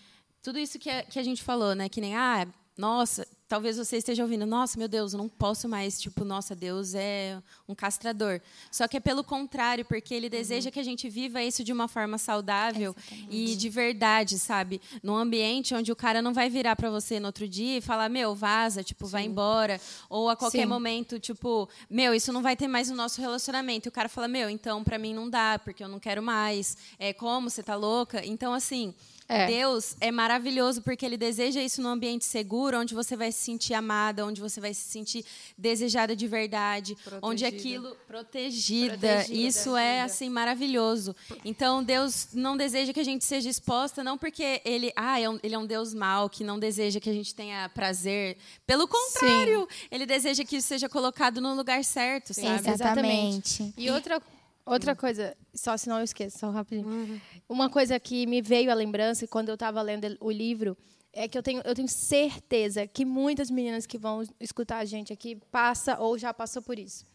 tudo 0.42 0.58
isso 0.58 0.80
que 0.80 0.90
a, 0.90 1.04
que 1.04 1.20
a 1.20 1.24
gente 1.24 1.44
falou, 1.44 1.76
né? 1.76 1.88
Que 1.88 2.02
nem, 2.02 2.16
ah, 2.16 2.48
nossa, 2.78 3.26
talvez 3.48 3.78
você 3.78 3.98
esteja 3.98 4.24
ouvindo, 4.24 4.46
nossa, 4.46 4.78
meu 4.78 4.88
Deus, 4.88 5.14
eu 5.14 5.18
não 5.18 5.30
posso 5.30 5.70
mais, 5.70 6.00
tipo, 6.00 6.26
nossa, 6.26 6.56
Deus 6.56 6.94
é 6.94 7.42
um 7.68 7.74
castrador. 7.74 8.42
Só 8.72 8.88
que 8.88 8.98
é 8.98 9.00
pelo 9.00 9.24
contrário, 9.24 9.86
porque 9.86 10.14
ele 10.14 10.30
deseja 10.30 10.68
uhum. 10.68 10.72
que 10.74 10.80
a 10.80 10.84
gente 10.84 11.10
viva 11.10 11.42
isso 11.42 11.64
de 11.64 11.72
uma 11.72 11.88
forma 11.88 12.18
saudável 12.18 12.96
e 13.30 13.56
de 13.56 13.70
verdade, 13.70 14.38
sabe? 14.38 14.82
Num 15.02 15.16
ambiente 15.16 15.74
onde 15.74 15.92
o 15.92 15.96
cara 15.96 16.22
não 16.22 16.34
vai 16.34 16.50
virar 16.50 16.76
para 16.76 16.90
você 16.90 17.20
no 17.20 17.28
outro 17.28 17.48
dia 17.48 17.78
e 17.78 17.82
falar, 17.82 18.10
meu, 18.10 18.36
vaza, 18.36 18.84
tipo, 18.84 19.06
Sim. 19.06 19.12
vai 19.12 19.24
embora. 19.24 19.80
Ou 20.10 20.30
a 20.30 20.36
qualquer 20.36 20.64
Sim. 20.64 20.66
momento, 20.66 21.20
tipo, 21.20 21.70
meu, 21.90 22.14
isso 22.14 22.34
não 22.34 22.42
vai 22.42 22.56
ter 22.56 22.68
mais 22.68 22.90
no 22.90 22.96
nosso 22.96 23.22
relacionamento. 23.22 23.88
E 23.88 23.90
o 23.90 23.94
cara 23.94 24.10
fala, 24.10 24.28
meu, 24.28 24.50
então 24.50 24.84
para 24.84 24.98
mim 24.98 25.14
não 25.14 25.30
dá, 25.30 25.60
porque 25.64 25.84
eu 25.84 25.88
não 25.88 26.00
quero 26.00 26.22
mais. 26.22 26.76
É 27.00 27.14
como, 27.14 27.50
você 27.50 27.64
tá 27.64 27.76
louca? 27.76 28.26
Então, 28.26 28.54
assim. 28.54 28.94
É. 29.30 29.48
Deus 29.48 29.98
é 30.00 30.10
maravilhoso 30.10 30.82
porque 30.82 31.06
ele 31.06 31.18
deseja 31.18 31.62
isso 31.62 31.82
num 31.82 31.90
ambiente 31.90 32.24
seguro, 32.24 32.80
onde 32.80 32.94
você 32.94 33.16
vai 33.16 33.32
se 33.32 33.40
sentir 33.40 33.74
amada, 33.74 34.26
onde 34.26 34.40
você 34.40 34.62
vai 34.62 34.74
se 34.74 34.90
sentir 34.90 35.26
desejada 35.58 36.16
de 36.16 36.28
verdade, 36.28 36.96
protegida. 36.96 37.28
onde 37.28 37.46
aquilo 37.46 37.98
protegida. 38.08 38.98
protegida. 38.98 39.34
Isso 39.34 39.76
é 39.76 40.02
assim 40.02 40.30
maravilhoso. 40.30 41.14
Então 41.44 41.84
Deus 41.84 42.30
não 42.34 42.56
deseja 42.56 42.94
que 42.94 43.00
a 43.00 43.04
gente 43.04 43.26
seja 43.26 43.50
exposta, 43.50 44.02
não 44.04 44.18
porque 44.18 44.62
ele, 44.64 44.94
ah, 44.96 45.20
é 45.20 45.30
um, 45.30 45.40
ele 45.44 45.56
é 45.56 45.58
um 45.58 45.66
Deus 45.66 45.94
mau 45.94 46.30
que 46.30 46.44
não 46.44 46.58
deseja 46.58 47.00
que 47.00 47.10
a 47.10 47.14
gente 47.14 47.36
tenha 47.36 47.68
prazer. 47.70 48.38
Pelo 48.66 48.88
contrário, 48.88 49.68
Sim. 49.70 49.88
ele 49.92 50.06
deseja 50.06 50.46
que 50.46 50.56
isso 50.56 50.68
seja 50.68 50.88
colocado 50.88 51.42
no 51.42 51.54
lugar 51.54 51.84
certo, 51.84 52.34
Sim, 52.34 52.44
sabe? 52.44 52.70
Exatamente. 52.70 53.74
E 53.78 53.90
outra 53.90 54.22
Outra 54.68 54.96
coisa, 54.96 55.36
só 55.54 55.78
se 55.78 55.88
não 55.88 55.98
eu 55.98 56.04
esqueço, 56.04 56.40
só 56.40 56.50
rapidinho. 56.52 56.88
Uhum. 56.88 57.20
Uma 57.48 57.70
coisa 57.70 57.98
que 58.00 58.28
me 58.28 58.42
veio 58.42 58.70
à 58.70 58.74
lembrança 58.74 59.26
quando 59.26 59.48
eu 59.48 59.54
estava 59.54 59.82
lendo 59.82 60.18
o 60.20 60.30
livro 60.30 60.78
é 61.14 61.28
que 61.28 61.38
eu 61.38 61.42
tenho, 61.42 61.62
eu 61.64 61.74
tenho 61.74 61.88
certeza 61.88 62.86
que 62.86 63.06
muitas 63.06 63.50
meninas 63.50 63.86
que 63.86 63.98
vão 63.98 64.24
escutar 64.40 64.80
a 64.80 64.86
gente 64.86 65.14
aqui 65.14 65.38
passa 65.50 65.98
ou 66.00 66.18
já 66.18 66.34
passou 66.34 66.62
por 66.62 66.78
isso. 66.78 67.06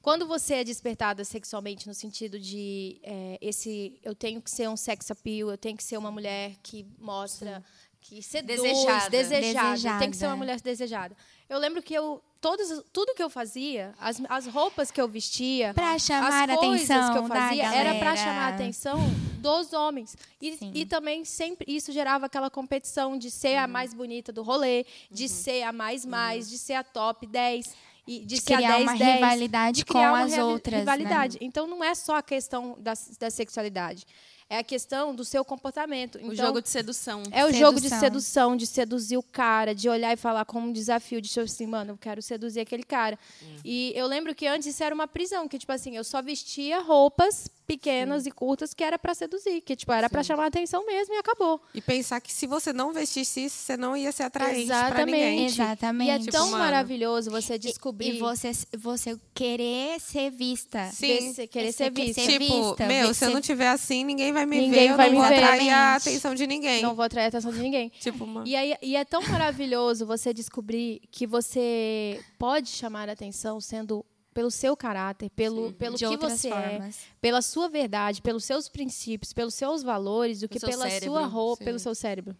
Quando 0.00 0.26
você 0.26 0.54
é 0.54 0.64
despertada 0.64 1.24
sexualmente 1.24 1.86
no 1.86 1.94
sentido 1.94 2.38
de 2.38 3.00
é, 3.02 3.38
esse, 3.40 3.98
eu 4.02 4.14
tenho 4.14 4.40
que 4.40 4.50
ser 4.50 4.68
um 4.68 4.76
sex 4.76 5.10
appeal, 5.10 5.50
eu 5.50 5.58
tenho 5.58 5.76
que 5.76 5.84
ser 5.84 5.96
uma 5.96 6.10
mulher 6.10 6.56
que 6.62 6.86
mostra, 6.98 7.58
Sim. 7.58 7.96
que 8.00 8.22
seduz, 8.22 8.60
desejada. 8.60 9.10
Desejada. 9.10 9.70
desejada, 9.70 9.98
tem 10.00 10.10
que 10.10 10.16
ser 10.16 10.26
uma 10.26 10.36
mulher 10.36 10.60
desejada. 10.60 11.16
Eu 11.48 11.58
lembro 11.58 11.82
que 11.82 11.94
eu 11.94 12.22
todos, 12.42 12.82
tudo 12.92 13.14
que 13.14 13.22
eu 13.22 13.30
fazia, 13.30 13.94
as, 14.00 14.20
as 14.28 14.46
roupas 14.46 14.90
que 14.90 15.00
eu 15.00 15.06
vestia, 15.06 15.72
pra 15.72 15.96
chamar 15.98 16.50
as 16.50 16.58
coisas 16.58 16.90
atenção 16.90 17.12
que 17.12 17.18
eu 17.18 17.26
fazia, 17.28 17.74
era 17.74 17.94
para 17.94 18.16
chamar 18.16 18.46
a 18.46 18.48
atenção 18.48 18.98
dos 19.38 19.72
homens. 19.72 20.16
E, 20.40 20.58
e 20.74 20.84
também 20.84 21.24
sempre 21.24 21.72
isso 21.72 21.92
gerava 21.92 22.26
aquela 22.26 22.50
competição 22.50 23.16
de 23.16 23.30
ser 23.30 23.56
uhum. 23.56 23.64
a 23.64 23.66
mais 23.68 23.94
bonita 23.94 24.32
do 24.32 24.42
rolê, 24.42 24.84
de 25.10 25.22
uhum. 25.22 25.28
ser 25.28 25.62
a 25.62 25.72
mais 25.72 26.04
mais, 26.04 26.46
uhum. 26.46 26.50
de 26.50 26.58
ser 26.58 26.74
a 26.74 26.82
top 26.82 27.26
10 27.26 27.74
e 28.08 28.18
de, 28.18 28.36
de 28.36 28.42
criar 28.42 28.78
10, 28.78 28.82
uma 28.82 28.96
10, 28.96 29.14
rivalidade 29.14 29.84
com 29.84 29.98
as 29.98 30.36
outras. 30.36 30.74
Né? 30.74 30.80
Rivalidade. 30.80 31.38
Né? 31.40 31.46
Então 31.46 31.68
não 31.68 31.84
é 31.84 31.94
só 31.94 32.16
a 32.16 32.22
questão 32.22 32.76
da, 32.80 32.94
da 33.20 33.30
sexualidade 33.30 34.04
é 34.52 34.58
a 34.58 34.62
questão 34.62 35.14
do 35.14 35.24
seu 35.24 35.42
comportamento. 35.46 36.18
Então, 36.18 36.28
o 36.28 36.34
jogo 36.34 36.60
de 36.60 36.68
sedução. 36.68 37.22
É 37.30 37.42
o 37.42 37.46
sedução. 37.46 37.66
jogo 37.66 37.80
de 37.80 37.88
sedução, 37.88 38.54
de 38.54 38.66
seduzir 38.66 39.16
o 39.16 39.22
cara, 39.22 39.74
de 39.74 39.88
olhar 39.88 40.12
e 40.12 40.16
falar 40.16 40.44
como 40.44 40.68
um 40.68 40.72
desafio, 40.72 41.22
de 41.22 41.28
tipo 41.30 41.40
assim, 41.40 41.66
mano, 41.66 41.92
eu 41.92 41.96
quero 41.96 42.20
seduzir 42.20 42.60
aquele 42.60 42.82
cara. 42.82 43.18
Hum. 43.42 43.56
E 43.64 43.92
eu 43.96 44.06
lembro 44.06 44.34
que 44.34 44.46
antes 44.46 44.68
isso 44.68 44.84
era 44.84 44.94
uma 44.94 45.08
prisão, 45.08 45.48
que 45.48 45.58
tipo 45.58 45.72
assim, 45.72 45.96
eu 45.96 46.04
só 46.04 46.20
vestia 46.20 46.80
roupas 46.80 47.50
pequenas 47.66 48.24
Sim. 48.24 48.28
e 48.28 48.32
curtas 48.32 48.74
que 48.74 48.84
era 48.84 48.98
para 48.98 49.14
seduzir, 49.14 49.60
que 49.62 49.74
tipo 49.74 49.92
era 49.92 50.10
para 50.10 50.22
chamar 50.22 50.44
a 50.44 50.46
atenção 50.46 50.84
mesmo 50.84 51.14
e 51.14 51.18
acabou. 51.18 51.60
E 51.74 51.80
pensar 51.80 52.20
que 52.20 52.32
se 52.32 52.46
você 52.46 52.72
não 52.72 52.92
vestisse 52.92 53.44
isso, 53.44 53.56
você 53.56 53.76
não 53.76 53.96
ia 53.96 54.12
ser 54.12 54.24
atraente 54.24 54.66
para 54.66 55.06
ninguém. 55.06 55.46
Exatamente. 55.46 56.08
E 56.08 56.10
é 56.10 56.18
tipo, 56.18 56.32
tão 56.32 56.50
mano, 56.50 56.58
maravilhoso 56.58 57.30
você 57.30 57.58
descobrir 57.58 58.12
e, 58.12 58.16
e, 58.16 58.18
você 58.18 58.52
você 58.76 59.18
querer 59.34 59.98
ser 60.00 60.30
vista. 60.30 60.90
Sim. 60.92 61.32
Você 61.32 61.46
querer 61.46 61.72
ser, 61.72 61.90
vista. 61.90 62.20
Ser 62.20 62.38
tipo, 62.38 62.68
vista, 62.68 62.86
meu, 62.86 63.14
se 63.14 63.24
eu 63.24 63.30
não 63.30 63.40
tiver 63.40 63.68
assim, 63.68 64.04
ninguém 64.04 64.32
vai 64.32 64.41
me 64.46 64.60
ninguém 64.60 64.90
ver, 64.90 64.96
vai 64.96 65.08
eu 65.08 65.12
não 65.12 65.20
me 65.20 65.26
vou 65.26 65.36
atrair 65.36 65.70
a 65.70 65.96
atenção 65.96 66.34
de 66.34 66.46
ninguém. 66.46 66.82
Não 66.82 66.94
vou 66.94 67.04
atrair 67.04 67.24
a 67.24 67.28
atenção 67.28 67.52
de 67.52 67.60
ninguém. 67.60 67.90
tipo, 68.00 68.26
mano. 68.26 68.46
E 68.46 68.56
aí 68.56 68.74
e 68.82 68.96
é 68.96 69.04
tão 69.04 69.22
maravilhoso 69.22 70.06
você 70.06 70.32
descobrir 70.32 71.00
que 71.10 71.26
você 71.26 72.20
pode 72.38 72.68
chamar 72.68 73.08
a 73.08 73.12
atenção 73.12 73.60
sendo 73.60 74.04
pelo 74.32 74.50
seu 74.50 74.76
caráter, 74.76 75.30
pelo, 75.30 75.68
Sim, 75.68 75.72
pelo 75.74 75.96
que 75.96 76.16
você 76.16 76.48
é, 76.48 76.50
formas. 76.50 76.96
é, 76.96 77.00
pela 77.20 77.42
sua 77.42 77.68
verdade, 77.68 78.22
pelos 78.22 78.44
seus 78.44 78.68
princípios, 78.68 79.32
pelos 79.32 79.54
seus 79.54 79.82
valores, 79.82 80.40
do 80.40 80.48
que 80.48 80.58
pela 80.58 80.88
cérebro, 80.88 81.10
sua 81.10 81.26
roupa, 81.26 81.58
sim. 81.58 81.64
pelo 81.64 81.78
seu 81.78 81.94
cérebro. 81.94 82.36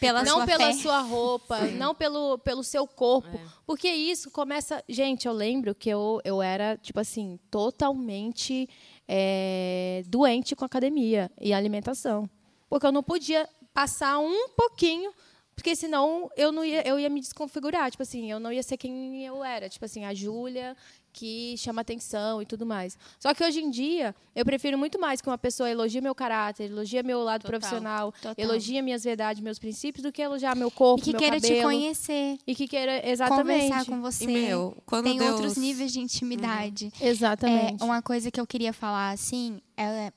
Pela 0.00 0.24
não 0.24 0.44
pela 0.44 0.72
fé. 0.72 0.72
sua 0.74 1.00
roupa, 1.00 1.60
não 1.68 1.94
pelo, 1.94 2.38
pelo 2.38 2.64
seu 2.64 2.86
corpo. 2.88 3.36
É. 3.36 3.40
Porque 3.64 3.88
isso 3.88 4.30
começa. 4.30 4.82
Gente, 4.88 5.28
eu 5.28 5.32
lembro 5.32 5.74
que 5.74 5.88
eu, 5.88 6.20
eu 6.24 6.42
era, 6.42 6.76
tipo 6.76 6.98
assim, 6.98 7.38
totalmente 7.50 8.68
é, 9.08 10.02
doente 10.06 10.56
com 10.56 10.64
academia 10.64 11.30
e 11.40 11.52
alimentação. 11.52 12.28
Porque 12.68 12.86
eu 12.86 12.92
não 12.92 13.02
podia 13.02 13.48
passar 13.72 14.18
um 14.18 14.48
pouquinho 14.50 15.12
porque 15.56 15.74
senão 15.74 16.30
eu 16.36 16.52
não 16.52 16.62
ia, 16.62 16.86
eu 16.86 17.00
ia 17.00 17.08
me 17.08 17.18
desconfigurar, 17.18 17.90
tipo 17.90 18.02
assim, 18.02 18.30
eu 18.30 18.38
não 18.38 18.52
ia 18.52 18.62
ser 18.62 18.76
quem 18.76 19.24
eu 19.24 19.42
era, 19.42 19.70
tipo 19.70 19.86
assim, 19.86 20.04
a 20.04 20.12
Júlia 20.12 20.76
que 21.16 21.56
chama 21.56 21.80
atenção 21.80 22.42
e 22.42 22.46
tudo 22.46 22.66
mais. 22.66 22.98
Só 23.18 23.32
que 23.32 23.42
hoje 23.42 23.58
em 23.60 23.70
dia, 23.70 24.14
eu 24.34 24.44
prefiro 24.44 24.76
muito 24.76 25.00
mais 25.00 25.22
que 25.22 25.28
uma 25.28 25.38
pessoa 25.38 25.68
elogie 25.68 26.02
meu 26.02 26.14
caráter, 26.14 26.70
elogie 26.70 27.02
meu 27.02 27.22
lado 27.24 27.40
total, 27.40 27.58
profissional, 27.58 28.12
total. 28.12 28.34
elogie 28.36 28.82
minhas 28.82 29.02
verdades, 29.02 29.42
meus 29.42 29.58
princípios, 29.58 30.02
do 30.02 30.12
que 30.12 30.20
elogiar 30.20 30.54
meu 30.54 30.70
corpo, 30.70 31.00
e 31.00 31.04
que 31.04 31.12
meu 31.12 31.18
queira 31.18 31.40
cabelo, 31.40 31.54
te 31.56 31.62
conhecer. 31.62 32.38
E 32.46 32.54
que 32.54 32.68
queira, 32.68 33.08
exatamente. 33.08 33.62
Conversar 33.62 33.86
com 33.86 34.02
você. 34.02 34.24
E 34.24 34.26
meu, 34.26 34.76
quando 34.84 35.04
Tem 35.04 35.18
Deus... 35.18 35.30
outros 35.32 35.56
níveis 35.56 35.90
de 35.90 36.00
intimidade. 36.00 36.92
Uhum. 37.00 37.06
Exatamente. 37.06 37.82
É, 37.82 37.84
uma 37.84 38.02
coisa 38.02 38.30
que 38.30 38.38
eu 38.38 38.46
queria 38.46 38.74
falar, 38.74 39.12
assim, 39.12 39.58
é, 39.74 40.12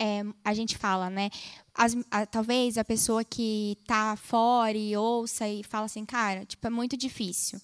é 0.00 0.24
a 0.44 0.52
gente 0.52 0.76
fala, 0.76 1.08
né? 1.08 1.30
As, 1.72 1.96
a, 2.10 2.26
talvez 2.26 2.76
a 2.76 2.84
pessoa 2.84 3.22
que 3.22 3.78
está 3.82 4.16
fora 4.16 4.76
e 4.76 4.96
ouça 4.96 5.48
e 5.48 5.62
fala 5.62 5.86
assim, 5.86 6.04
cara, 6.04 6.44
tipo, 6.44 6.66
é 6.66 6.70
muito 6.70 6.96
difícil 6.96 7.60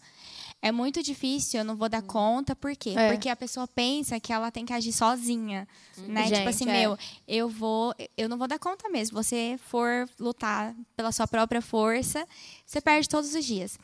é 0.62 0.72
muito 0.72 1.02
difícil, 1.02 1.60
eu 1.60 1.64
não 1.64 1.76
vou 1.76 1.88
dar 1.88 2.02
hum. 2.02 2.06
conta, 2.06 2.56
por 2.56 2.74
quê? 2.74 2.94
É. 2.96 3.12
Porque 3.12 3.28
a 3.28 3.36
pessoa 3.36 3.68
pensa 3.68 4.18
que 4.18 4.32
ela 4.32 4.50
tem 4.50 4.64
que 4.64 4.72
agir 4.72 4.92
sozinha, 4.92 5.68
hum. 5.98 6.06
né? 6.08 6.26
Gente, 6.26 6.38
tipo 6.38 6.48
assim, 6.48 6.68
é. 6.68 6.72
meu, 6.72 6.98
eu 7.26 7.48
vou, 7.48 7.94
eu 8.16 8.28
não 8.28 8.36
vou 8.36 8.48
dar 8.48 8.58
conta 8.58 8.88
mesmo. 8.88 9.22
Você 9.22 9.58
for 9.68 10.08
lutar 10.18 10.74
pela 10.96 11.12
sua 11.12 11.26
própria 11.26 11.62
força, 11.62 12.26
você 12.64 12.80
perde 12.80 13.08
todos 13.08 13.34
os 13.34 13.44
dias. 13.44 13.78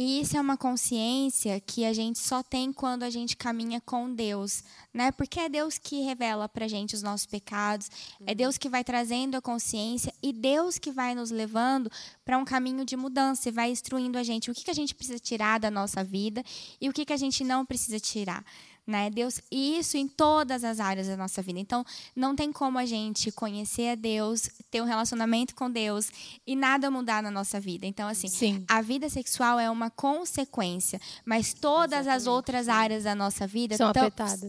E 0.00 0.20
isso 0.20 0.36
é 0.36 0.40
uma 0.40 0.56
consciência 0.56 1.58
que 1.58 1.84
a 1.84 1.92
gente 1.92 2.20
só 2.20 2.40
tem 2.40 2.72
quando 2.72 3.02
a 3.02 3.10
gente 3.10 3.36
caminha 3.36 3.80
com 3.80 4.14
Deus, 4.14 4.62
né? 4.94 5.10
Porque 5.10 5.40
é 5.40 5.48
Deus 5.48 5.76
que 5.76 6.02
revela 6.02 6.48
pra 6.48 6.68
gente 6.68 6.94
os 6.94 7.02
nossos 7.02 7.26
pecados, 7.26 7.90
é 8.24 8.32
Deus 8.32 8.56
que 8.56 8.68
vai 8.68 8.84
trazendo 8.84 9.36
a 9.36 9.42
consciência 9.42 10.14
e 10.22 10.32
Deus 10.32 10.78
que 10.78 10.92
vai 10.92 11.16
nos 11.16 11.32
levando 11.32 11.90
para 12.24 12.38
um 12.38 12.44
caminho 12.44 12.84
de 12.84 12.96
mudança 12.96 13.48
e 13.48 13.52
vai 13.52 13.72
instruindo 13.72 14.16
a 14.16 14.22
gente 14.22 14.48
o 14.48 14.54
que, 14.54 14.62
que 14.62 14.70
a 14.70 14.74
gente 14.74 14.94
precisa 14.94 15.18
tirar 15.18 15.58
da 15.58 15.68
nossa 15.68 16.04
vida 16.04 16.44
e 16.80 16.88
o 16.88 16.92
que, 16.92 17.04
que 17.04 17.12
a 17.12 17.16
gente 17.16 17.42
não 17.42 17.66
precisa 17.66 17.98
tirar 17.98 18.44
né? 18.88 19.10
Deus, 19.10 19.38
e 19.52 19.78
isso 19.78 19.98
em 19.98 20.08
todas 20.08 20.64
as 20.64 20.80
áreas 20.80 21.06
da 21.08 21.16
nossa 21.16 21.42
vida. 21.42 21.60
Então, 21.60 21.84
não 22.16 22.34
tem 22.34 22.50
como 22.50 22.78
a 22.78 22.86
gente 22.86 23.30
conhecer 23.30 23.90
a 23.90 23.94
Deus, 23.94 24.48
ter 24.70 24.80
um 24.80 24.86
relacionamento 24.86 25.54
com 25.54 25.70
Deus 25.70 26.10
e 26.46 26.56
nada 26.56 26.90
mudar 26.90 27.22
na 27.22 27.30
nossa 27.30 27.60
vida. 27.60 27.84
Então, 27.84 28.08
assim, 28.08 28.28
Sim. 28.28 28.64
a 28.66 28.80
vida 28.80 29.10
sexual 29.10 29.60
é 29.60 29.70
uma 29.70 29.90
consequência, 29.90 30.98
mas 31.22 31.52
todas 31.52 32.00
Exatamente. 32.00 32.16
as 32.16 32.26
outras 32.26 32.66
áreas 32.66 33.04
da 33.04 33.14
nossa 33.14 33.46
vida 33.46 33.76
são 33.76 33.92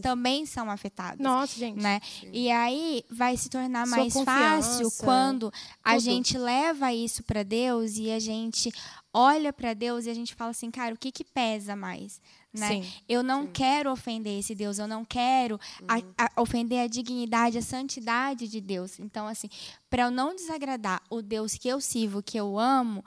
também 0.00 0.46
são 0.46 0.70
afetadas. 0.70 1.20
Nossa, 1.20 1.58
gente. 1.58 1.78
Né? 1.78 2.00
E 2.32 2.50
aí 2.50 3.04
vai 3.10 3.36
se 3.36 3.50
tornar 3.50 3.86
mais 3.86 4.14
fácil 4.24 4.90
quando 5.00 5.52
a 5.84 5.92
tudo. 5.92 6.00
gente 6.00 6.38
leva 6.38 6.94
isso 6.94 7.22
para 7.24 7.42
Deus 7.42 7.98
e 7.98 8.10
a 8.10 8.18
gente 8.18 8.72
olha 9.12 9.52
para 9.52 9.74
Deus 9.74 10.06
e 10.06 10.10
a 10.10 10.14
gente 10.14 10.34
fala 10.34 10.50
assim, 10.50 10.70
cara, 10.70 10.94
o 10.94 10.98
que 10.98 11.12
que 11.12 11.24
pesa 11.24 11.76
mais? 11.76 12.20
Né? 12.52 12.68
Sim, 12.68 12.92
eu 13.08 13.22
não 13.22 13.42
sim. 13.42 13.50
quero 13.52 13.92
ofender 13.92 14.38
esse 14.38 14.56
Deus, 14.56 14.78
eu 14.78 14.88
não 14.88 15.04
quero 15.04 15.54
uhum. 15.80 15.86
a, 16.18 16.30
a 16.36 16.42
ofender 16.42 16.80
a 16.80 16.88
dignidade, 16.88 17.56
a 17.56 17.62
santidade 17.62 18.48
de 18.48 18.60
Deus. 18.60 18.98
Então, 18.98 19.28
assim, 19.28 19.48
para 19.88 20.02
eu 20.02 20.10
não 20.10 20.34
desagradar 20.34 21.00
o 21.08 21.22
Deus 21.22 21.54
que 21.54 21.68
eu 21.68 21.80
sirvo, 21.80 22.22
que 22.22 22.38
eu 22.38 22.58
amo, 22.58 23.04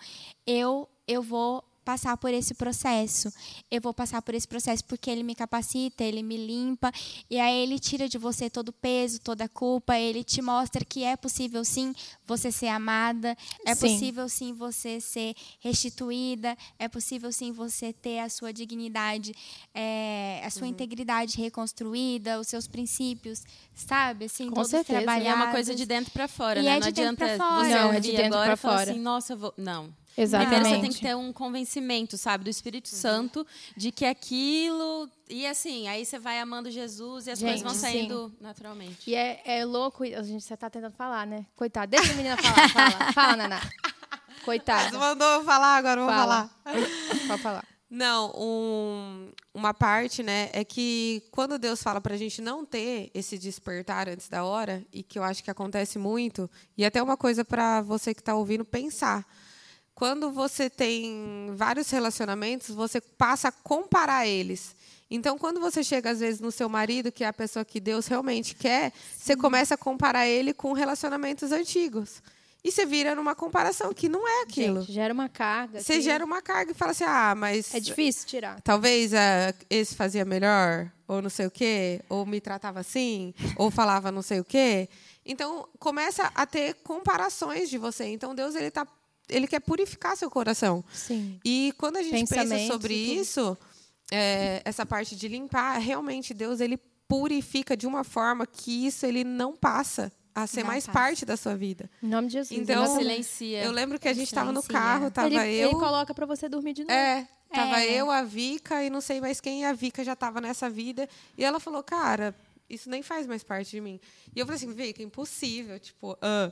eu 0.48 0.88
eu 1.06 1.22
vou 1.22 1.64
passar 1.84 2.16
por 2.18 2.34
esse 2.34 2.54
processo. 2.54 3.32
Eu 3.70 3.82
vou 3.82 3.94
passar 3.94 4.22
por 4.22 4.34
esse 4.34 4.48
processo 4.48 4.84
porque 4.86 5.10
ele 5.10 5.24
me 5.24 5.36
capacita, 5.36 6.04
ele 6.04 6.24
me 6.24 6.38
limpa 6.38 6.92
e 7.30 7.40
aí 7.40 7.56
ele 7.64 7.80
tira 7.80 8.08
de 8.08 8.18
você 8.18 8.50
todo 8.50 8.70
o 8.70 8.74
peso, 8.74 9.20
toda 9.20 9.46
a 9.46 9.50
culpa, 9.50 9.98
ele 9.98 10.24
te 10.24 10.42
mostra 10.42 10.84
que 10.84 11.04
é 11.04 11.16
possível 11.16 11.64
sim 11.64 11.94
você 12.26 12.52
ser 12.52 12.68
amada, 12.68 13.38
é 13.66 13.76
sim. 13.76 13.82
possível 13.82 14.30
sim 14.30 14.54
você 14.54 15.00
ser 15.00 15.36
restituída, 15.60 16.58
é 16.80 16.88
possível 16.88 17.32
sim 17.32 17.52
você 17.52 17.92
ter 17.92 18.20
a 18.20 18.30
sua 18.30 18.54
dignidade, 18.54 19.36
é, 19.74 20.42
a 20.44 20.50
sua 20.50 20.64
uhum. 20.64 20.70
integridade 20.70 21.38
reconstruída, 21.38 22.40
os 22.40 22.48
seus 22.48 22.68
princípios, 22.68 23.44
sabe? 23.76 24.26
Assim, 24.26 24.48
Com 24.48 24.56
todos 24.56 24.72
certeza. 24.72 25.00
trabalhados. 25.00 25.28
E 25.28 25.32
é 25.32 25.36
uma 25.36 25.52
coisa 25.52 25.76
de 25.76 25.86
dentro 25.86 26.12
para 26.12 26.28
fora, 26.28 26.60
e 26.60 26.64
né? 26.64 26.70
É 26.70 26.74
não 26.74 26.80
de 26.80 26.88
adianta 26.88 27.26
dentro 27.26 27.38
pra 27.38 27.48
fora. 27.48 27.68
você 27.68 27.76
não, 27.76 27.94
é 27.94 28.00
de 28.00 28.12
dentro 28.12 28.40
para 28.40 28.58
fora. 28.58 28.92
Assim, 28.92 29.00
Nossa, 29.00 29.36
vou... 29.36 29.54
não 29.58 30.03
Exatamente. 30.16 30.60
Primeiro 30.62 30.76
você 30.76 30.82
tem 30.88 30.92
que 30.96 31.02
ter 31.02 31.16
um 31.16 31.34
convencimento, 31.34 32.18
sabe, 32.18 32.44
do 32.44 32.50
Espírito 32.50 32.92
Uhum. 32.92 32.98
Santo 32.98 33.48
de 33.76 33.92
que 33.92 34.06
aquilo. 34.06 35.10
E 35.30 35.48
assim, 35.48 35.88
aí 35.88 36.06
você 36.06 36.20
vai 36.20 36.40
amando 36.40 36.70
Jesus 36.70 37.26
e 37.28 37.32
as 37.32 37.40
coisas 37.40 37.60
Gente, 37.60 37.64
vão 37.66 37.74
sim. 37.74 37.80
saindo 37.80 38.32
naturalmente. 38.40 39.10
E 39.10 39.16
é, 39.16 39.42
é 39.46 39.66
louco, 39.66 40.04
a 40.04 40.22
gente 40.22 40.44
você 40.44 40.56
tá 40.56 40.70
tentando 40.70 40.94
falar, 40.94 41.26
né? 41.26 41.46
Coitado, 41.56 41.90
deixa 41.90 42.12
a 42.12 42.16
menina 42.16 42.38
falar, 42.38 42.70
fala, 42.70 43.12
fala, 43.14 43.36
Naná. 43.38 43.60
Você 43.60 44.46
Coitada, 44.46 44.98
mandou 44.98 45.28
eu 45.28 45.44
falar, 45.44 45.78
agora 45.78 46.02
eu 46.02 46.06
vou 46.06 46.14
Fala. 46.14 46.50
falar. 46.64 46.88
pode 47.28 47.42
falar. 47.42 47.66
Não, 47.90 48.32
um- 48.36 49.32
uma 49.54 49.74
parte, 49.74 50.22
né, 50.24 50.50
é 50.52 50.64
que 50.66 51.24
quando 51.32 51.58
Deus 51.60 51.82
fala 51.82 52.02
para 52.02 52.16
a 52.16 52.18
gente 52.18 52.42
não 52.42 52.66
ter 52.66 53.10
esse 53.14 53.38
despertar 53.38 54.10
antes 54.10 54.28
da 54.28 54.44
hora, 54.44 54.84
e 54.92 55.02
que 55.04 55.18
eu 55.20 55.24
acho 55.24 55.44
que 55.44 55.52
acontece 55.52 55.98
muito, 56.00 56.50
e 56.78 56.84
até 56.84 57.02
uma 57.02 57.16
coisa 57.16 57.46
para 57.46 57.82
você 57.82 58.14
que 58.14 58.20
está 58.22 58.36
ouvindo 58.36 58.66
pensar. 58.66 59.26
Quando 59.96 60.32
você 60.32 60.70
tem 60.70 61.52
vários 61.56 61.90
relacionamentos, 61.90 62.70
você 62.70 63.00
passa 63.00 63.50
a 63.50 63.52
comparar 63.52 64.28
eles. 64.28 64.76
Então, 65.10 65.38
quando 65.38 65.60
você 65.60 65.84
chega, 65.84 66.10
às 66.10 66.20
vezes, 66.20 66.40
no 66.40 66.52
seu 66.52 66.68
marido, 66.68 67.12
que 67.12 67.24
é 67.24 67.28
a 67.28 67.34
pessoa 67.34 67.64
que 67.64 67.80
Deus 67.80 68.08
realmente 68.08 68.56
quer, 68.56 68.92
você 69.16 69.36
começa 69.36 69.76
a 69.76 69.78
comparar 69.78 70.28
ele 70.28 70.54
com 70.54 70.74
relacionamentos 70.74 71.52
antigos. 71.52 72.22
E 72.64 72.72
você 72.72 72.86
vira 72.86 73.14
numa 73.14 73.36
comparação 73.36 73.94
que 73.94 74.08
não 74.08 74.26
é 74.26 74.44
aquilo. 74.44 74.82
Gente, 74.82 74.94
gera 74.94 75.14
uma 75.14 75.28
carga. 75.28 75.82
Você 75.82 75.96
que 75.96 76.02
gera 76.02 76.24
uma 76.24 76.42
carga 76.42 76.72
e 76.72 76.74
fala 76.74 76.92
assim: 76.92 77.04
ah, 77.04 77.36
mas. 77.36 77.76
É 77.76 77.80
difícil 77.80 78.26
tirar. 78.26 78.62
Talvez 78.62 79.14
ah, 79.14 79.54
esse 79.70 79.94
fazia 79.94 80.24
melhor, 80.24 80.90
ou 81.06 81.22
não 81.22 81.30
sei 81.30 81.46
o 81.46 81.52
quê, 81.52 82.02
ou 82.08 82.26
me 82.26 82.40
tratava 82.40 82.80
assim, 82.80 83.34
ou 83.58 83.70
falava 83.70 84.14
não 84.14 84.22
sei 84.22 84.40
o 84.40 84.46
quê. 84.46 84.88
Então, 85.26 85.68
começa 85.78 86.32
a 86.34 86.46
ter 86.46 86.76
comparações 86.76 87.70
de 87.70 87.78
você. 87.78 88.06
Então, 88.06 88.34
Deus 88.34 88.56
ele 88.56 88.72
tá, 88.72 88.88
ele 89.30 89.48
quer 89.48 89.60
purificar 89.60 90.16
seu 90.18 90.30
coração. 90.30 90.84
Sim. 90.94 91.40
E 91.46 91.74
quando 91.78 91.98
a 91.98 92.04
gente 92.04 92.30
pensa 92.30 92.58
sobre 92.68 92.94
isso, 92.94 93.58
é, 94.12 94.62
essa 94.66 94.86
parte 94.86 95.16
de 95.16 95.28
limpar, 95.28 95.78
realmente 95.80 96.34
Deus 96.34 96.60
ele 96.60 96.78
purifica 97.08 97.76
de 97.78 97.86
uma 97.88 98.04
forma 98.04 98.46
que 98.48 98.86
isso 98.88 99.06
ele 99.06 99.24
não 99.24 99.56
passa 99.56 100.12
a 100.36 100.48
ser 100.48 100.62
Não 100.62 100.68
mais 100.68 100.86
passa. 100.88 100.98
parte 101.00 101.26
da 101.26 101.38
sua 101.38 101.56
vida. 101.56 101.90
Em 102.02 102.08
nome 102.08 102.28
de 102.28 102.34
Jesus. 102.34 102.60
Então, 102.60 102.98
silencia. 102.98 103.64
Eu 103.64 103.72
lembro 103.72 104.00
que 104.00 104.08
a 104.08 104.14
gente 104.14 104.28
estava 104.28 104.52
no 104.52 104.64
carro, 104.64 105.12
tava 105.12 105.28
ele, 105.28 105.38
eu, 105.64 105.70
ele 105.70 105.80
coloca 105.80 106.12
pra 106.14 106.26
você 106.26 106.50
dormir 106.50 106.74
de 106.74 106.82
novo. 106.84 106.92
é, 106.92 107.28
tava 107.54 107.82
É. 107.82 107.92
eu, 108.02 108.10
a 108.10 108.24
Vika 108.24 108.84
e 108.84 108.90
não 108.90 109.00
sei 109.00 109.22
mais 109.22 109.40
quem, 109.40 109.62
e 109.62 109.66
a 109.66 109.74
Vika 109.74 110.04
já 110.04 110.16
tava 110.16 110.42
nessa 110.42 110.70
vida. 110.72 111.08
E 111.38 111.46
ela 111.46 111.60
falou, 111.60 111.84
cara, 111.84 112.36
isso 112.68 112.90
nem 112.90 113.04
faz 113.04 113.28
mais 113.28 113.44
parte 113.44 113.70
de 113.70 113.80
mim. 113.82 114.00
E 114.36 114.40
eu 114.40 114.46
falei 114.48 114.56
assim, 114.58 114.74
Vika, 114.74 115.04
impossível, 115.04 115.80
tipo, 115.80 116.18
ah. 116.20 116.52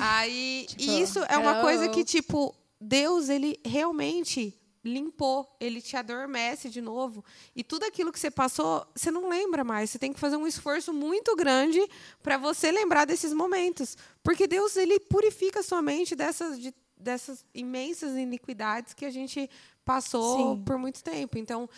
Aí, 0.00 0.66
Tipo, 0.68 0.82
isso 0.82 1.18
é 1.28 1.36
uma 1.38 1.60
coisa 1.60 1.88
que, 1.88 2.04
tipo, 2.04 2.54
Deus, 2.80 3.28
ele 3.28 3.58
realmente 3.64 4.54
limpou, 4.84 5.48
ele 5.58 5.80
te 5.82 5.96
adormece 5.96 6.68
de 6.70 6.80
novo. 6.80 7.24
E 7.56 7.64
tudo 7.64 7.84
aquilo 7.84 8.12
que 8.12 8.20
você 8.20 8.30
passou, 8.30 8.86
você 8.94 9.10
não 9.10 9.28
lembra 9.28 9.64
mais. 9.64 9.90
Você 9.90 9.98
tem 9.98 10.12
que 10.12 10.20
fazer 10.20 10.36
um 10.36 10.46
esforço 10.46 10.92
muito 10.92 11.34
grande 11.34 11.80
para 12.22 12.36
você 12.38 12.70
lembrar 12.70 13.04
desses 13.04 13.32
momentos. 13.32 13.96
Porque 14.22 14.46
Deus, 14.46 14.76
ele 14.76 15.00
purifica 15.00 15.58
a 15.60 15.62
sua 15.62 15.82
mente 15.82 16.14
dessas, 16.14 16.60
de- 16.60 16.74
dessas 16.96 17.44
imensas 17.52 18.16
iniquidades 18.16 18.94
que 18.94 19.04
a 19.04 19.10
gente 19.10 19.50
passou 19.84 20.56
Sim. 20.56 20.62
por 20.64 20.78
muito 20.78 21.02
tempo. 21.02 21.36
Então, 21.36 21.68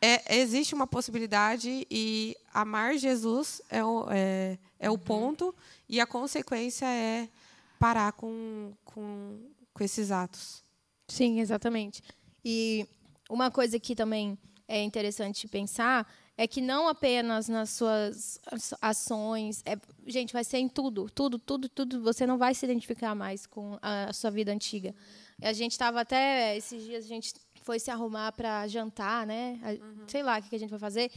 é, 0.00 0.36
existe 0.40 0.74
uma 0.74 0.86
possibilidade 0.86 1.86
e 1.90 2.36
amar 2.52 2.96
Jesus 2.98 3.62
é 3.70 3.82
o, 3.84 4.06
é, 4.10 4.58
é 4.78 4.90
o 4.90 4.98
ponto 4.98 5.54
e 5.88 6.00
a 6.00 6.06
consequência 6.06 6.84
é 6.86 7.28
parar 7.82 8.12
com, 8.12 8.72
com, 8.84 9.40
com 9.74 9.82
esses 9.84 10.12
atos. 10.12 10.62
Sim, 11.08 11.40
exatamente. 11.40 12.00
E 12.44 12.86
uma 13.28 13.50
coisa 13.50 13.78
que 13.80 13.96
também 13.96 14.38
é 14.68 14.80
interessante 14.82 15.48
pensar 15.48 16.06
é 16.38 16.46
que 16.46 16.60
não 16.60 16.86
apenas 16.88 17.48
nas 17.48 17.70
suas 17.70 18.38
aç- 18.50 18.74
ações, 18.80 19.62
é, 19.66 19.76
gente, 20.06 20.32
vai 20.32 20.44
ser 20.44 20.58
em 20.58 20.68
tudo, 20.68 21.10
tudo, 21.10 21.38
tudo, 21.40 21.68
tudo. 21.68 22.02
Você 22.02 22.24
não 22.24 22.38
vai 22.38 22.54
se 22.54 22.64
identificar 22.64 23.14
mais 23.16 23.46
com 23.46 23.76
a, 23.82 24.12
sua 24.12 24.30
vida 24.30 24.52
antiga. 24.52 24.94
A 25.42 25.52
gente 25.52 25.72
estava 25.72 26.00
até 26.02 26.56
esses 26.56 26.84
dias 26.84 27.04
a 27.04 27.08
gente 27.08 27.34
foi 27.62 27.80
se 27.80 27.90
arrumar 27.90 28.30
para 28.32 28.66
jantar, 28.68 29.26
né? 29.26 29.58
A- 29.62 30.06
Sei 30.06 30.22
lá 30.22 30.38
o 30.38 30.42
que 30.42 30.48
que 30.50 30.56
a 30.56 30.58
gente 30.58 30.70
vai 30.70 30.78
fazer. 30.78 31.10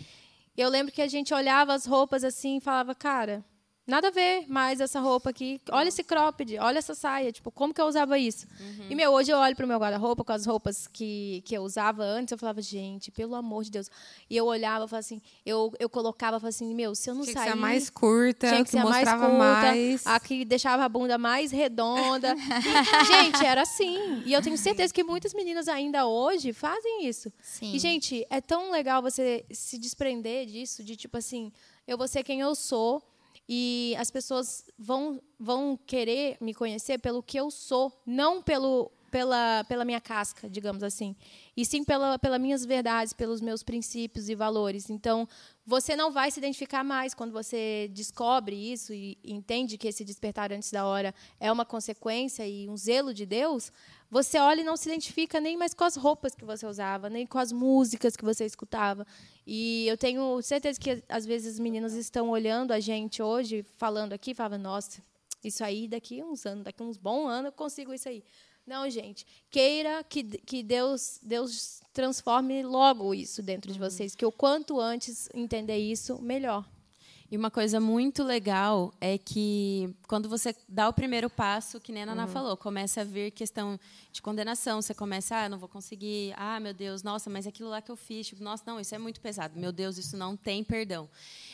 Eu 0.57 0.67
lembro 0.69 0.91
que 0.91 1.01
a 1.01 1.07
gente 1.07 1.31
olhava 1.31 1.73
as 1.75 1.85
roupas 1.85 2.23
assim 2.23 2.57
e 2.57 2.61
falava, 2.61 2.95
cara, 2.95 3.45
nada 3.87 4.07
a 4.07 4.11
ver 4.11 4.45
mais 4.47 4.79
essa 4.79 4.99
roupa 4.99 5.29
aqui. 5.29 5.61
Olha 5.71 5.89
esse 5.89 6.03
cropped, 6.03 6.57
olha 6.57 6.79
essa 6.79 6.95
saia. 6.95 7.31
Tipo, 7.31 7.51
como 7.51 7.73
que 7.73 7.79
eu 7.79 7.85
usava 7.85 8.17
isso? 8.17 8.47
E, 8.89 8.95
meu, 8.95 9.11
hoje 9.11 9.31
eu 9.31 9.37
olho 9.37 9.55
pro 9.55 9.67
meu 9.67 9.77
guarda-roupa 9.77 10.23
com 10.23 10.31
as 10.31 10.45
roupas 10.45 10.87
que, 10.87 11.43
que 11.45 11.55
eu 11.55 11.61
usava 11.61 12.03
antes. 12.03 12.31
Eu 12.31 12.37
falava, 12.37 12.61
gente, 12.61 13.11
pelo 13.11 13.35
amor 13.35 13.63
de 13.63 13.71
Deus. 13.71 13.89
E 14.29 14.35
eu 14.35 14.45
olhava, 14.45 14.87
falava 14.87 14.99
assim, 14.99 15.21
eu, 15.45 15.71
eu 15.79 15.89
colocava, 15.89 16.39
falava 16.39 16.49
assim, 16.49 16.73
meu, 16.73 16.95
se 16.95 17.09
eu 17.09 17.15
não 17.15 17.23
Tinha 17.23 17.33
que 17.33 17.39
sair... 17.39 17.51
ser 17.51 17.53
a 17.53 17.55
mais 17.55 17.89
curta, 17.89 18.47
tinha 18.47 18.59
que, 18.59 18.65
que 18.65 18.71
ser 18.71 18.79
a 18.79 18.83
mais 18.83 18.95
mostrava 18.95 19.29
curta, 19.29 19.37
mais. 19.37 20.07
a 20.07 20.19
que 20.19 20.45
deixava 20.45 20.83
a 20.83 20.89
bunda 20.89 21.17
mais 21.17 21.51
redonda. 21.51 22.35
E, 22.65 23.05
gente, 23.05 23.45
era 23.45 23.61
assim. 23.61 24.23
E 24.25 24.33
eu 24.33 24.41
tenho 24.41 24.57
certeza 24.57 24.93
que 24.93 25.03
muitas 25.03 25.33
meninas 25.33 25.67
ainda 25.67 26.07
hoje 26.07 26.53
fazem 26.53 27.05
isso. 27.07 27.31
Sim. 27.41 27.73
E, 27.73 27.79
gente, 27.79 28.25
é 28.29 28.41
tão 28.41 28.71
legal 28.71 29.01
você 29.01 29.45
se 29.51 29.77
desprender 29.77 30.45
disso, 30.45 30.83
de 30.83 30.95
tipo 30.95 31.17
assim, 31.17 31.51
eu 31.87 31.97
vou 31.97 32.07
ser 32.07 32.23
quem 32.23 32.39
eu 32.39 32.55
sou 32.55 33.03
e 33.47 33.95
as 33.97 34.09
pessoas 34.09 34.65
vão, 34.77 35.21
vão 35.39 35.77
querer 35.85 36.37
me 36.41 36.53
conhecer 36.53 36.97
pelo 36.97 37.21
que 37.21 37.37
eu 37.39 37.51
sou, 37.51 37.91
não 38.05 38.41
pelo, 38.41 38.91
pela, 39.11 39.63
pela 39.63 39.85
minha 39.85 40.01
casca, 40.01 40.49
digamos 40.49 40.83
assim. 40.83 41.15
E 41.55 41.63
sim 41.63 41.83
pela, 41.83 42.19
pelas 42.19 42.41
minhas 42.41 42.65
verdades, 42.65 43.13
pelos 43.13 43.39
meus 43.39 43.63
princípios 43.63 44.27
e 44.27 44.35
valores. 44.35 44.89
Então, 44.89 45.27
você 45.65 45.95
não 45.95 46.11
vai 46.11 46.29
se 46.31 46.39
identificar 46.39 46.83
mais 46.83 47.13
quando 47.13 47.31
você 47.31 47.89
descobre 47.93 48.55
isso 48.55 48.93
e 48.93 49.17
entende 49.23 49.77
que 49.77 49.87
esse 49.87 50.03
despertar 50.03 50.51
antes 50.51 50.71
da 50.71 50.85
hora 50.85 51.13
é 51.39 51.51
uma 51.51 51.65
consequência 51.65 52.45
e 52.47 52.67
um 52.67 52.75
zelo 52.75 53.13
de 53.13 53.25
Deus. 53.25 53.71
Você 54.09 54.37
olha 54.37 54.61
e 54.61 54.63
não 54.63 54.77
se 54.77 54.87
identifica 54.87 55.39
nem 55.39 55.57
mais 55.57 55.73
com 55.73 55.83
as 55.83 55.95
roupas 55.95 56.35
que 56.35 56.45
você 56.45 56.65
usava, 56.65 57.09
nem 57.09 57.25
com 57.25 57.37
as 57.37 57.51
músicas 57.51 58.15
que 58.15 58.23
você 58.23 58.45
escutava. 58.45 59.05
E 59.45 59.87
eu 59.87 59.97
tenho 59.97 60.41
certeza 60.41 60.79
que 60.79 61.03
às 61.09 61.25
vezes 61.25 61.53
os 61.53 61.59
meninos 61.59 61.93
estão 61.93 62.29
olhando 62.29 62.71
a 62.71 62.79
gente 62.79 63.21
hoje, 63.21 63.65
falando 63.77 64.13
aqui, 64.13 64.33
falando, 64.33 64.61
nossa, 64.61 65.01
isso 65.43 65.63
aí 65.63 65.87
daqui 65.87 66.23
uns 66.23 66.45
anos, 66.45 66.63
daqui 66.63 66.81
uns 66.81 66.97
bons 66.97 67.27
anos 67.27 67.45
eu 67.45 67.51
consigo 67.51 67.93
isso 67.93 68.07
aí. 68.07 68.23
Não, 68.65 68.89
gente, 68.89 69.27
queira 69.51 70.03
que, 70.03 70.23
que 70.23 70.63
Deus, 70.63 71.19
Deus 71.21 71.81
transforme 71.93 72.63
logo 72.63 73.13
isso 73.13 73.43
dentro 73.43 73.71
de 73.71 73.77
vocês, 73.77 74.15
que 74.15 74.25
o 74.25 74.31
quanto 74.31 74.79
antes 74.79 75.29
entender 75.33 75.77
isso, 75.77 76.19
melhor. 76.19 76.65
E 77.31 77.35
uma 77.35 77.49
coisa 77.49 77.79
muito 77.79 78.23
legal 78.23 78.93
é 79.01 79.17
que 79.17 79.89
quando 80.07 80.29
você 80.29 80.55
dá 80.69 80.87
o 80.87 80.93
primeiro 80.93 81.27
passo, 81.27 81.79
que 81.79 81.91
nem 81.91 82.03
a 82.03 82.05
Uhum. 82.05 82.15
Naná 82.15 82.27
falou, 82.27 82.55
começa 82.55 83.01
a 83.01 83.03
vir 83.03 83.31
questão 83.31 83.79
de 84.11 84.21
condenação. 84.21 84.79
Você 84.79 84.93
começa, 84.93 85.35
ah, 85.35 85.49
não 85.49 85.57
vou 85.57 85.67
conseguir, 85.67 86.33
ah, 86.37 86.59
meu 86.59 86.73
Deus, 86.73 87.01
nossa, 87.01 87.27
mas 87.29 87.47
aquilo 87.47 87.69
lá 87.69 87.81
que 87.81 87.91
eu 87.91 87.95
fiz, 87.95 88.27
tipo, 88.27 88.43
nossa, 88.43 88.63
não, 88.67 88.79
isso 88.79 88.93
é 88.93 88.99
muito 88.99 89.19
pesado. 89.19 89.59
Meu 89.59 89.71
Deus, 89.71 89.97
isso 89.97 90.15
não 90.15 90.37
tem 90.37 90.63
perdão. 90.63 91.09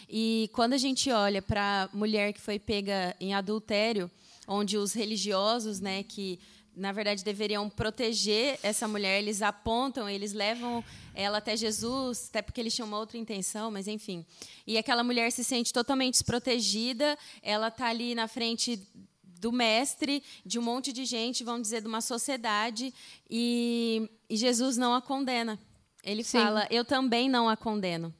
E 0.10 0.49
quando 0.51 0.73
a 0.73 0.77
gente 0.77 1.10
olha 1.10 1.41
para 1.41 1.89
mulher 1.93 2.34
que 2.34 2.41
foi 2.41 2.60
pega 2.60 3.15
em 3.17 3.34
adultério, 3.34 4.12
onde 4.45 4.77
os 4.77 4.91
religiosos, 4.91 5.79
né, 5.79 6.03
que 6.03 6.38
na 6.75 6.91
verdade 6.91 7.23
deveriam 7.23 7.69
proteger 7.69 8.60
essa 8.63 8.88
mulher, 8.88 9.19
eles 9.19 9.41
apontam, 9.41 10.10
eles 10.10 10.34
levam 10.34 10.84
ela 11.13 11.39
até 11.39 11.55
Jesus, 11.57 12.27
até 12.29 12.41
porque 12.41 12.62
eles 12.62 12.73
tinham 12.73 12.88
uma 12.88 12.97
outra 12.97 13.17
intenção, 13.17 13.69
mas 13.69 13.88
enfim. 13.88 14.25
E 14.65 14.77
aquela 14.77 15.03
mulher 15.03 15.31
se 15.31 15.43
sente 15.43 15.73
totalmente 15.73 16.13
desprotegida, 16.13 17.17
ela 17.41 17.67
está 17.67 17.88
ali 17.88 18.15
na 18.15 18.27
frente 18.27 18.81
do 19.23 19.51
mestre, 19.51 20.23
de 20.45 20.60
um 20.60 20.62
monte 20.62 20.93
de 20.93 21.03
gente, 21.03 21.43
vamos 21.43 21.63
dizer, 21.63 21.81
de 21.81 21.88
uma 21.88 21.99
sociedade, 21.99 22.93
e, 23.29 24.10
e 24.29 24.38
Jesus 24.38 24.77
não 24.77 24.93
a 24.93 25.01
condena. 25.01 25.60
Ele 26.03 26.23
Sim. 26.23 26.39
fala: 26.39 26.67
Eu 26.69 26.86
também 26.86 27.29
não 27.29 27.49
a 27.49 27.57
condeno. 27.57 28.13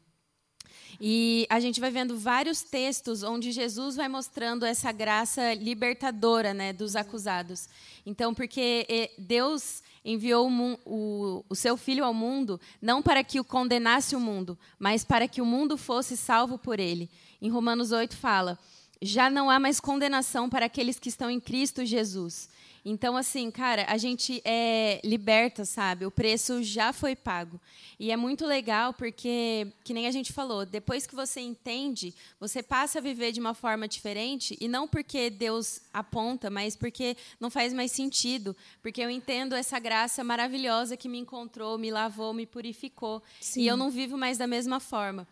E 1.04 1.48
a 1.50 1.60
gente 1.60 1.80
vai 1.80 1.90
vendo 1.90 2.16
vários 2.16 2.62
textos 2.62 3.24
onde 3.24 3.52
Jesus 3.52 3.96
vai 3.96 4.08
mostrando 4.08 4.64
essa 4.64 4.92
graça 4.92 5.56
libertadora 5.56 6.54
né, 6.54 6.72
dos 6.72 6.96
acusados. 6.96 7.68
Então, 8.06 8.36
porque 8.36 8.86
eh, 8.88 9.10
Deus 9.18 9.82
enviou 10.06 10.48
o, 10.48 10.80
o, 10.86 11.46
o 11.50 11.56
seu 11.56 11.76
Filho 11.76 12.06
ao 12.06 12.14
mundo 12.14 12.62
não 12.80 13.02
para 13.02 13.24
que 13.24 13.40
o 13.40 13.44
condenasse 13.44 14.16
o 14.16 14.20
mundo, 14.20 14.56
mas 14.78 15.04
para 15.04 15.28
que 15.28 15.42
o 15.42 15.46
mundo 15.46 15.76
fosse 15.76 16.16
salvo 16.16 16.60
por 16.60 16.80
ele. 16.80 17.10
Em 17.42 17.50
Romanos 17.50 17.92
8 17.92 18.16
fala: 18.16 18.60
já 19.02 19.28
não 19.28 19.50
há 19.50 19.60
mais 19.60 19.80
condenação 19.80 20.48
para 20.48 20.68
aqueles 20.68 21.00
que 21.00 21.10
estão 21.10 21.32
em 21.32 21.40
Cristo 21.40 21.84
Jesus. 21.84 22.48
Então, 22.84 23.15
assim, 23.15 23.52
cara, 23.52 23.86
a 23.88 23.98
gente 23.98 24.41
é 24.44 25.00
liberta, 25.04 25.65
sabe? 25.65 26.06
O 26.06 26.12
preço 26.12 26.63
já 26.63 26.91
foi 26.91 27.15
pago. 27.15 27.60
E 28.00 28.12
é 28.12 28.17
muito 28.17 28.46
legal 28.46 28.91
porque, 28.91 29.67
que 29.84 29.94
nem 29.94 30.08
a 30.08 30.12
gente 30.12 30.34
falou, 30.34 30.65
depois 30.65 31.06
que 31.06 31.13
você 31.13 31.39
entende, 31.39 32.12
você 32.39 32.63
passa 32.63 32.98
a 32.98 33.02
viver 33.02 33.32
de 33.32 33.39
uma 33.39 33.54
forma 33.54 33.88
diferente, 33.88 34.58
e 34.60 34.67
não 34.67 34.88
porque 34.88 35.30
Deus 35.30 35.82
aponta, 35.94 36.50
mas 36.50 36.76
porque 36.76 37.15
não 37.39 37.52
faz 37.52 37.72
mais 37.72 37.91
sentido. 37.91 38.56
Porque 38.82 39.02
eu 39.02 39.12
entendo 39.12 39.54
essa 39.54 39.78
graça 39.78 40.24
maravilhosa 40.24 40.98
que 40.98 41.08
me 41.08 41.20
encontrou, 41.20 41.78
me 41.78 41.91
lavou, 41.91 42.34
me 42.34 42.48
purificou. 42.48 43.22
Sim. 43.39 43.62
E 43.62 43.67
eu 43.67 43.78
não 43.78 43.91
vivo 43.91 44.17
mais 44.17 44.39
da 44.39 44.48
mesma 44.48 44.80
forma. 44.80 45.28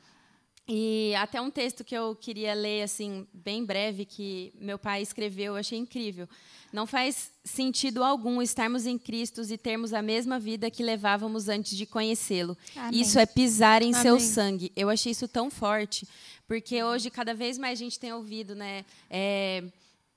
E 0.71 1.15
até 1.15 1.41
um 1.41 1.49
texto 1.49 1.83
que 1.83 1.95
eu 1.95 2.15
queria 2.15 2.53
ler, 2.53 2.83
assim, 2.83 3.27
bem 3.33 3.65
breve, 3.65 4.05
que 4.05 4.53
meu 4.59 4.77
pai 4.77 5.01
escreveu, 5.01 5.53
eu 5.53 5.55
achei 5.55 5.79
incrível. 5.79 6.29
Não 6.71 6.85
faz 6.85 7.31
sentido 7.43 8.03
algum 8.03 8.39
estarmos 8.39 8.85
em 8.85 8.95
Cristo 8.95 9.41
e 9.41 9.57
termos 9.57 9.93
a 9.93 10.03
mesma 10.03 10.37
vida 10.39 10.69
que 10.69 10.83
levávamos 10.83 11.49
antes 11.49 11.75
de 11.75 11.87
conhecê-lo. 11.87 12.55
Isso 12.91 13.17
é 13.17 13.25
pisar 13.25 13.81
em 13.81 13.93
seu 13.93 14.15
Amém. 14.15 14.27
sangue. 14.27 14.71
Eu 14.75 14.91
achei 14.91 15.11
isso 15.11 15.27
tão 15.27 15.49
forte, 15.49 16.07
porque 16.47 16.83
hoje 16.83 17.09
cada 17.09 17.33
vez 17.33 17.57
mais 17.57 17.79
a 17.79 17.83
gente 17.83 17.99
tem 17.99 18.13
ouvido, 18.13 18.53
né? 18.53 18.85
é, 19.09 19.63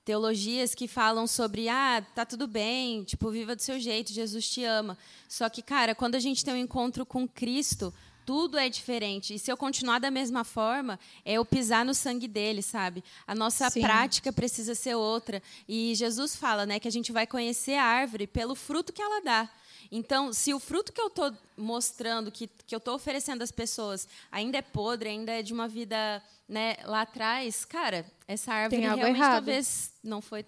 teologias 0.05 0.75
que 0.75 0.87
falam 0.87 1.25
sobre 1.25 1.69
ah 1.69 2.05
tá 2.13 2.25
tudo 2.25 2.45
bem 2.45 3.03
tipo 3.03 3.31
viva 3.31 3.55
do 3.55 3.61
seu 3.61 3.79
jeito 3.79 4.11
Jesus 4.11 4.49
te 4.49 4.63
ama 4.63 4.97
só 5.29 5.47
que 5.49 5.61
cara 5.61 5.95
quando 5.95 6.15
a 6.15 6.19
gente 6.19 6.43
tem 6.43 6.53
um 6.53 6.57
encontro 6.57 7.05
com 7.05 7.25
Cristo 7.25 7.93
tudo 8.25 8.57
é 8.57 8.69
diferente 8.69 9.33
e 9.35 9.39
se 9.39 9.51
eu 9.51 9.57
continuar 9.57 9.99
da 9.99 10.11
mesma 10.11 10.43
forma 10.43 10.99
é 11.25 11.33
eu 11.33 11.45
pisar 11.45 11.85
no 11.85 11.93
sangue 11.93 12.27
dele 12.27 12.61
sabe 12.61 13.03
a 13.27 13.35
nossa 13.35 13.69
Sim. 13.69 13.81
prática 13.81 14.31
precisa 14.31 14.75
ser 14.75 14.95
outra 14.95 15.41
e 15.67 15.93
Jesus 15.95 16.35
fala 16.35 16.65
né 16.65 16.79
que 16.79 16.87
a 16.87 16.91
gente 16.91 17.11
vai 17.11 17.27
conhecer 17.27 17.75
a 17.75 17.83
árvore 17.83 18.27
pelo 18.27 18.55
fruto 18.55 18.93
que 18.93 19.01
ela 19.01 19.21
dá 19.21 19.49
então, 19.95 20.33
se 20.33 20.51
o 20.55 20.59
fruto 20.59 20.91
que 20.91 20.99
eu 20.99 21.05
estou 21.05 21.31
mostrando, 21.55 22.31
que, 22.31 22.49
que 22.65 22.73
eu 22.73 22.77
estou 22.77 22.95
oferecendo 22.95 23.43
às 23.43 23.51
pessoas, 23.51 24.07
ainda 24.31 24.57
é 24.57 24.61
podre, 24.63 25.09
ainda 25.09 25.31
é 25.31 25.43
de 25.43 25.53
uma 25.53 25.67
vida 25.67 26.19
né, 26.49 26.77
lá 26.85 27.01
atrás, 27.01 27.63
cara, 27.63 28.03
essa 28.27 28.51
árvore 28.51 28.81
realmente 28.81 29.17
errado. 29.17 29.33
talvez 29.33 29.93
não 30.03 30.19
foi 30.19 30.43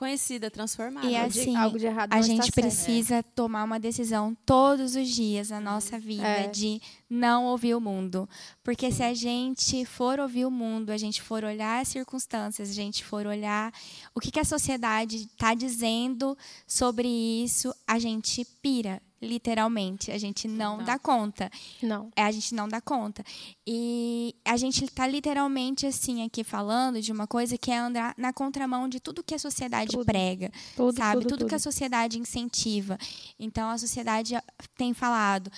conhecida, 0.00 0.50
transformada. 0.50 1.06
E 1.06 1.14
Algo 1.14 1.30
de- 1.30 1.40
assim, 1.40 1.54
algo 1.56 1.78
de 1.78 1.84
errado 1.86 2.10
a 2.12 2.22
gente 2.22 2.44
certo. 2.46 2.54
precisa 2.54 3.22
tomar 3.22 3.64
uma 3.64 3.78
decisão 3.78 4.34
todos 4.46 4.96
os 4.96 5.06
dias 5.08 5.50
na 5.50 5.60
nossa 5.60 5.98
vida 5.98 6.26
É. 6.26 6.48
de 6.48 6.80
não 7.08 7.44
ouvir 7.44 7.74
o 7.74 7.80
mundo. 7.80 8.26
Porque 8.64 8.90
se 8.90 9.02
a 9.02 9.12
gente 9.12 9.84
for 9.84 10.18
ouvir 10.18 10.46
o 10.46 10.50
mundo, 10.50 10.88
a 10.90 10.96
gente 10.96 11.20
for 11.20 11.44
olhar 11.44 11.82
as 11.82 11.88
circunstâncias, 11.88 12.70
a 12.70 12.72
gente 12.72 13.04
for 13.04 13.26
olhar 13.26 13.72
o 14.14 14.20
que, 14.20 14.30
que 14.30 14.40
a 14.40 14.44
sociedade 14.44 15.16
está 15.18 15.52
dizendo 15.54 16.36
sobre 16.66 17.06
isso, 17.06 17.74
a 17.86 17.98
gente 17.98 18.42
pira, 18.62 19.02
literalmente. 19.20 20.10
A 20.10 20.18
gente 20.18 20.48
não 20.48 20.78
dá 20.82 20.98
conta. 20.98 21.50
Não. 21.82 22.10
É, 22.16 22.22
a 22.22 22.30
gente 22.30 22.54
não 22.54 22.68
dá 22.68 22.80
conta. 22.80 23.24
E 23.66 24.34
a 24.44 24.56
gente 24.56 24.84
está 24.84 25.06
literalmente 25.06 25.86
assim 25.86 26.24
aqui 26.24 26.42
falando 26.42 27.00
de 27.00 27.12
uma 27.12 27.26
coisa 27.26 27.56
que 27.58 27.70
é 27.70 27.78
andar 27.78 28.14
na 28.16 28.32
contramão 28.32 28.88
de 28.88 29.00
tudo 29.00 29.22
que 29.22 29.34
a 29.34 29.38
sociedade 29.38 29.92
Tudo. 29.92 30.04
prega, 30.04 30.50
Tudo, 30.76 30.96
sabe? 30.96 31.22
tudo, 31.22 31.38
que 31.46 31.54
a 31.54 31.58
tudo. 31.58 31.60
sociedade 31.60 32.18
incentiva. 32.18 32.98
Então 33.38 33.68
a 33.70 33.78
sociedade 33.78 34.34
tem 34.76 34.94
falado 34.94 35.50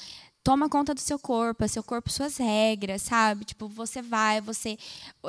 Toma 0.45 0.69
conta 0.69 0.93
do 0.93 1.01
seu 1.01 1.21
corpo, 1.21 1.63
é 1.65 1.69
seu 1.69 1.85
corpo, 1.85 2.11
suas 2.11 2.37
regras, 2.37 3.03
sabe? 3.03 3.45
Tipo, 3.45 3.69
você 3.69 4.03
vai, 4.03 4.41
você. 4.41 4.77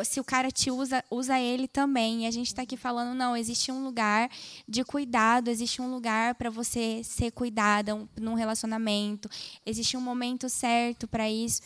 Se 0.03 0.19
o 0.19 0.23
cara 0.23 0.49
te 0.51 0.71
usa, 0.71 1.03
usa 1.11 1.39
ele 1.39 1.67
também. 1.67 2.23
E 2.23 2.25
a 2.25 2.31
gente 2.31 2.47
está 2.47 2.63
aqui 2.63 2.75
falando, 2.75 3.15
não, 3.15 3.37
existe 3.37 3.71
um 3.71 3.83
lugar 3.83 4.27
de 4.67 4.83
cuidado, 4.83 5.49
existe 5.49 5.81
um 5.83 5.91
lugar 5.91 6.33
para 6.33 6.49
você 6.49 7.03
ser 7.03 7.31
cuidada 7.31 7.93
um, 7.93 8.07
num 8.19 8.33
relacionamento, 8.33 9.29
existe 9.63 9.95
um 9.95 10.01
momento 10.01 10.49
certo 10.49 11.07
para 11.07 11.29
isso. 11.29 11.61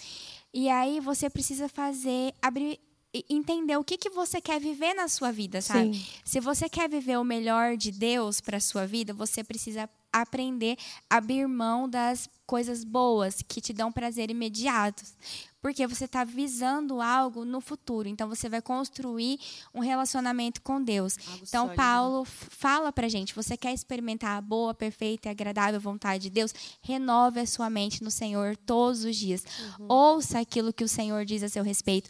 E 0.53 0.69
aí 0.69 0.99
você 0.99 1.29
precisa 1.29 1.69
fazer, 1.69 2.33
abrir, 2.41 2.79
entender 3.29 3.77
o 3.77 3.83
que, 3.83 3.97
que 3.97 4.09
você 4.09 4.41
quer 4.41 4.59
viver 4.59 4.93
na 4.93 5.07
sua 5.07 5.31
vida, 5.31 5.61
sabe? 5.61 5.93
Sim. 5.93 6.05
Se 6.23 6.39
você 6.39 6.69
quer 6.69 6.89
viver 6.89 7.17
o 7.17 7.23
melhor 7.23 7.77
de 7.77 7.91
Deus 7.91 8.41
para 8.41 8.59
sua 8.59 8.85
vida, 8.85 9.13
você 9.13 9.43
precisa 9.43 9.89
aprender 10.11 10.77
a 11.09 11.17
abrir 11.17 11.47
mão 11.47 11.89
das 11.89 12.29
coisas 12.45 12.83
boas 12.83 13.41
que 13.41 13.59
te 13.59 13.73
dão 13.73 13.91
prazer 13.91 14.29
imediato. 14.31 15.03
Porque 15.61 15.85
você 15.85 16.05
está 16.05 16.23
visando 16.23 17.01
algo 17.01 17.43
no 17.43 17.59
futuro. 17.59 18.07
Então 18.07 18.29
você 18.29 18.47
vai 18.47 18.61
construir 18.61 19.39
um 19.73 19.79
relacionamento 19.81 20.61
com 20.61 20.81
Deus. 20.81 21.17
Algo 21.17 21.43
Então 21.43 21.65
sólido, 21.65 21.69
né? 21.69 21.75
Paulo 21.75 22.25
fala 22.25 22.91
pra 22.91 23.09
gente, 23.09 23.35
você 23.35 23.57
quer 23.57 23.73
experimentar 23.73 24.37
a 24.37 24.41
boa, 24.41 24.73
perfeita 24.73 25.27
e 25.27 25.31
agradável 25.31 25.79
vontade 25.81 26.23
de 26.23 26.29
Deus? 26.29 26.53
Renove 26.81 27.41
a 27.41 27.47
sua 27.47 27.69
mente 27.69 28.03
no 28.03 28.11
Senhor 28.11 28.55
todos 28.55 29.03
os 29.03 29.15
dias. 29.15 29.43
Uhum. 29.79 29.87
Ouça 29.89 30.39
aquilo 30.39 30.71
que 30.71 30.83
o 30.83 30.87
Senhor 30.87 31.25
diz 31.25 31.43
a 31.43 31.49
seu 31.49 31.63
respeito. 31.63 32.09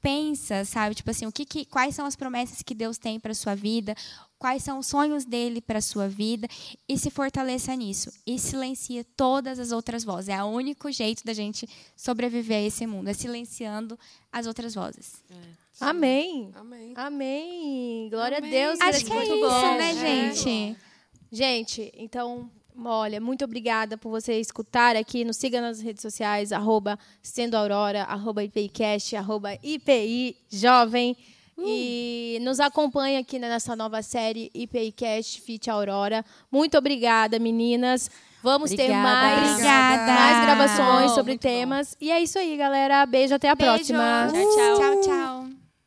Pensa, 0.00 0.64
sabe, 0.64 0.94
tipo 0.94 1.10
assim, 1.10 1.26
o 1.26 1.32
que, 1.32 1.44
que 1.44 1.64
quais 1.64 1.94
são 1.94 2.06
as 2.06 2.14
promessas 2.14 2.62
que 2.62 2.74
Deus 2.74 2.98
tem 2.98 3.18
para 3.18 3.34
sua 3.34 3.54
vida? 3.54 3.94
Quais 4.38 4.62
são 4.62 4.78
os 4.78 4.86
sonhos 4.86 5.24
dele 5.24 5.60
para 5.60 5.80
sua 5.80 6.08
vida? 6.08 6.46
E 6.88 6.96
se 6.96 7.10
fortaleça 7.10 7.74
nisso. 7.74 8.12
E 8.24 8.38
silencia 8.38 9.04
todas 9.16 9.58
as 9.58 9.72
outras 9.72 10.04
vozes. 10.04 10.28
É 10.28 10.40
o 10.42 10.46
único 10.46 10.90
jeito 10.92 11.24
da 11.24 11.32
gente 11.32 11.68
sobreviver 11.96 12.58
a 12.58 12.62
esse 12.62 12.86
mundo, 12.86 13.08
é 13.08 13.12
silenciando 13.14 13.98
as 14.32 14.46
outras 14.46 14.74
vozes. 14.76 15.22
Amém. 15.80 16.50
Amém. 16.54 16.92
Amém. 16.94 18.08
Glória 18.10 18.38
Amém. 18.38 18.50
a 18.50 18.52
Deus. 18.52 18.80
Acho 18.80 19.04
grande 19.04 19.04
que 19.04 19.12
é 19.12 19.14
muito 19.16 19.34
isso, 19.34 19.48
bom. 19.60 19.78
né, 19.78 19.90
É. 19.90 19.94
gente? 20.34 20.76
Gente, 21.30 21.92
então, 21.96 22.50
olha, 22.84 23.20
muito 23.20 23.44
obrigada 23.44 23.96
por 23.96 24.10
você 24.10 24.38
escutar 24.40 24.96
aqui. 24.96 25.24
Nos 25.24 25.36
siga 25.36 25.60
nas 25.60 25.80
redes 25.80 26.02
sociais, 26.02 26.52
arroba 26.52 26.98
Sendo 27.22 27.56
Aurora, 27.56 28.04
arroba 28.04 28.42
IPIcast, 28.44 29.16
arroba 29.16 29.54
IPI 29.62 30.36
Jovem. 30.50 31.16
E 31.60 32.38
nos 32.42 32.60
acompanha 32.60 33.18
aqui 33.18 33.36
nessa 33.38 33.74
nova 33.74 34.00
série 34.00 34.48
IPIcast 34.54 35.40
Fit 35.40 35.68
Aurora. 35.68 36.24
Muito 36.52 36.78
obrigada, 36.78 37.38
meninas. 37.40 38.08
Vamos 38.40 38.70
ter 38.70 38.82
Obrigada. 38.84 39.02
mais, 39.02 39.50
Obrigada. 39.54 40.12
mais 40.12 40.44
gravações 40.44 41.10
Bom, 41.10 41.14
sobre 41.16 41.32
muito 41.32 41.42
bom. 41.42 41.48
temas. 41.48 41.96
E 42.00 42.12
é 42.12 42.22
isso 42.22 42.38
aí, 42.38 42.56
galera. 42.56 43.04
Beijo, 43.06 43.34
até 43.34 43.48
a 43.48 43.56
Beijo. 43.56 43.72
próxima. 43.72 44.28
Tchau, 44.30 44.56
tchau. 44.56 44.78
Tchau, 44.78 45.00
tchau. 45.00 45.47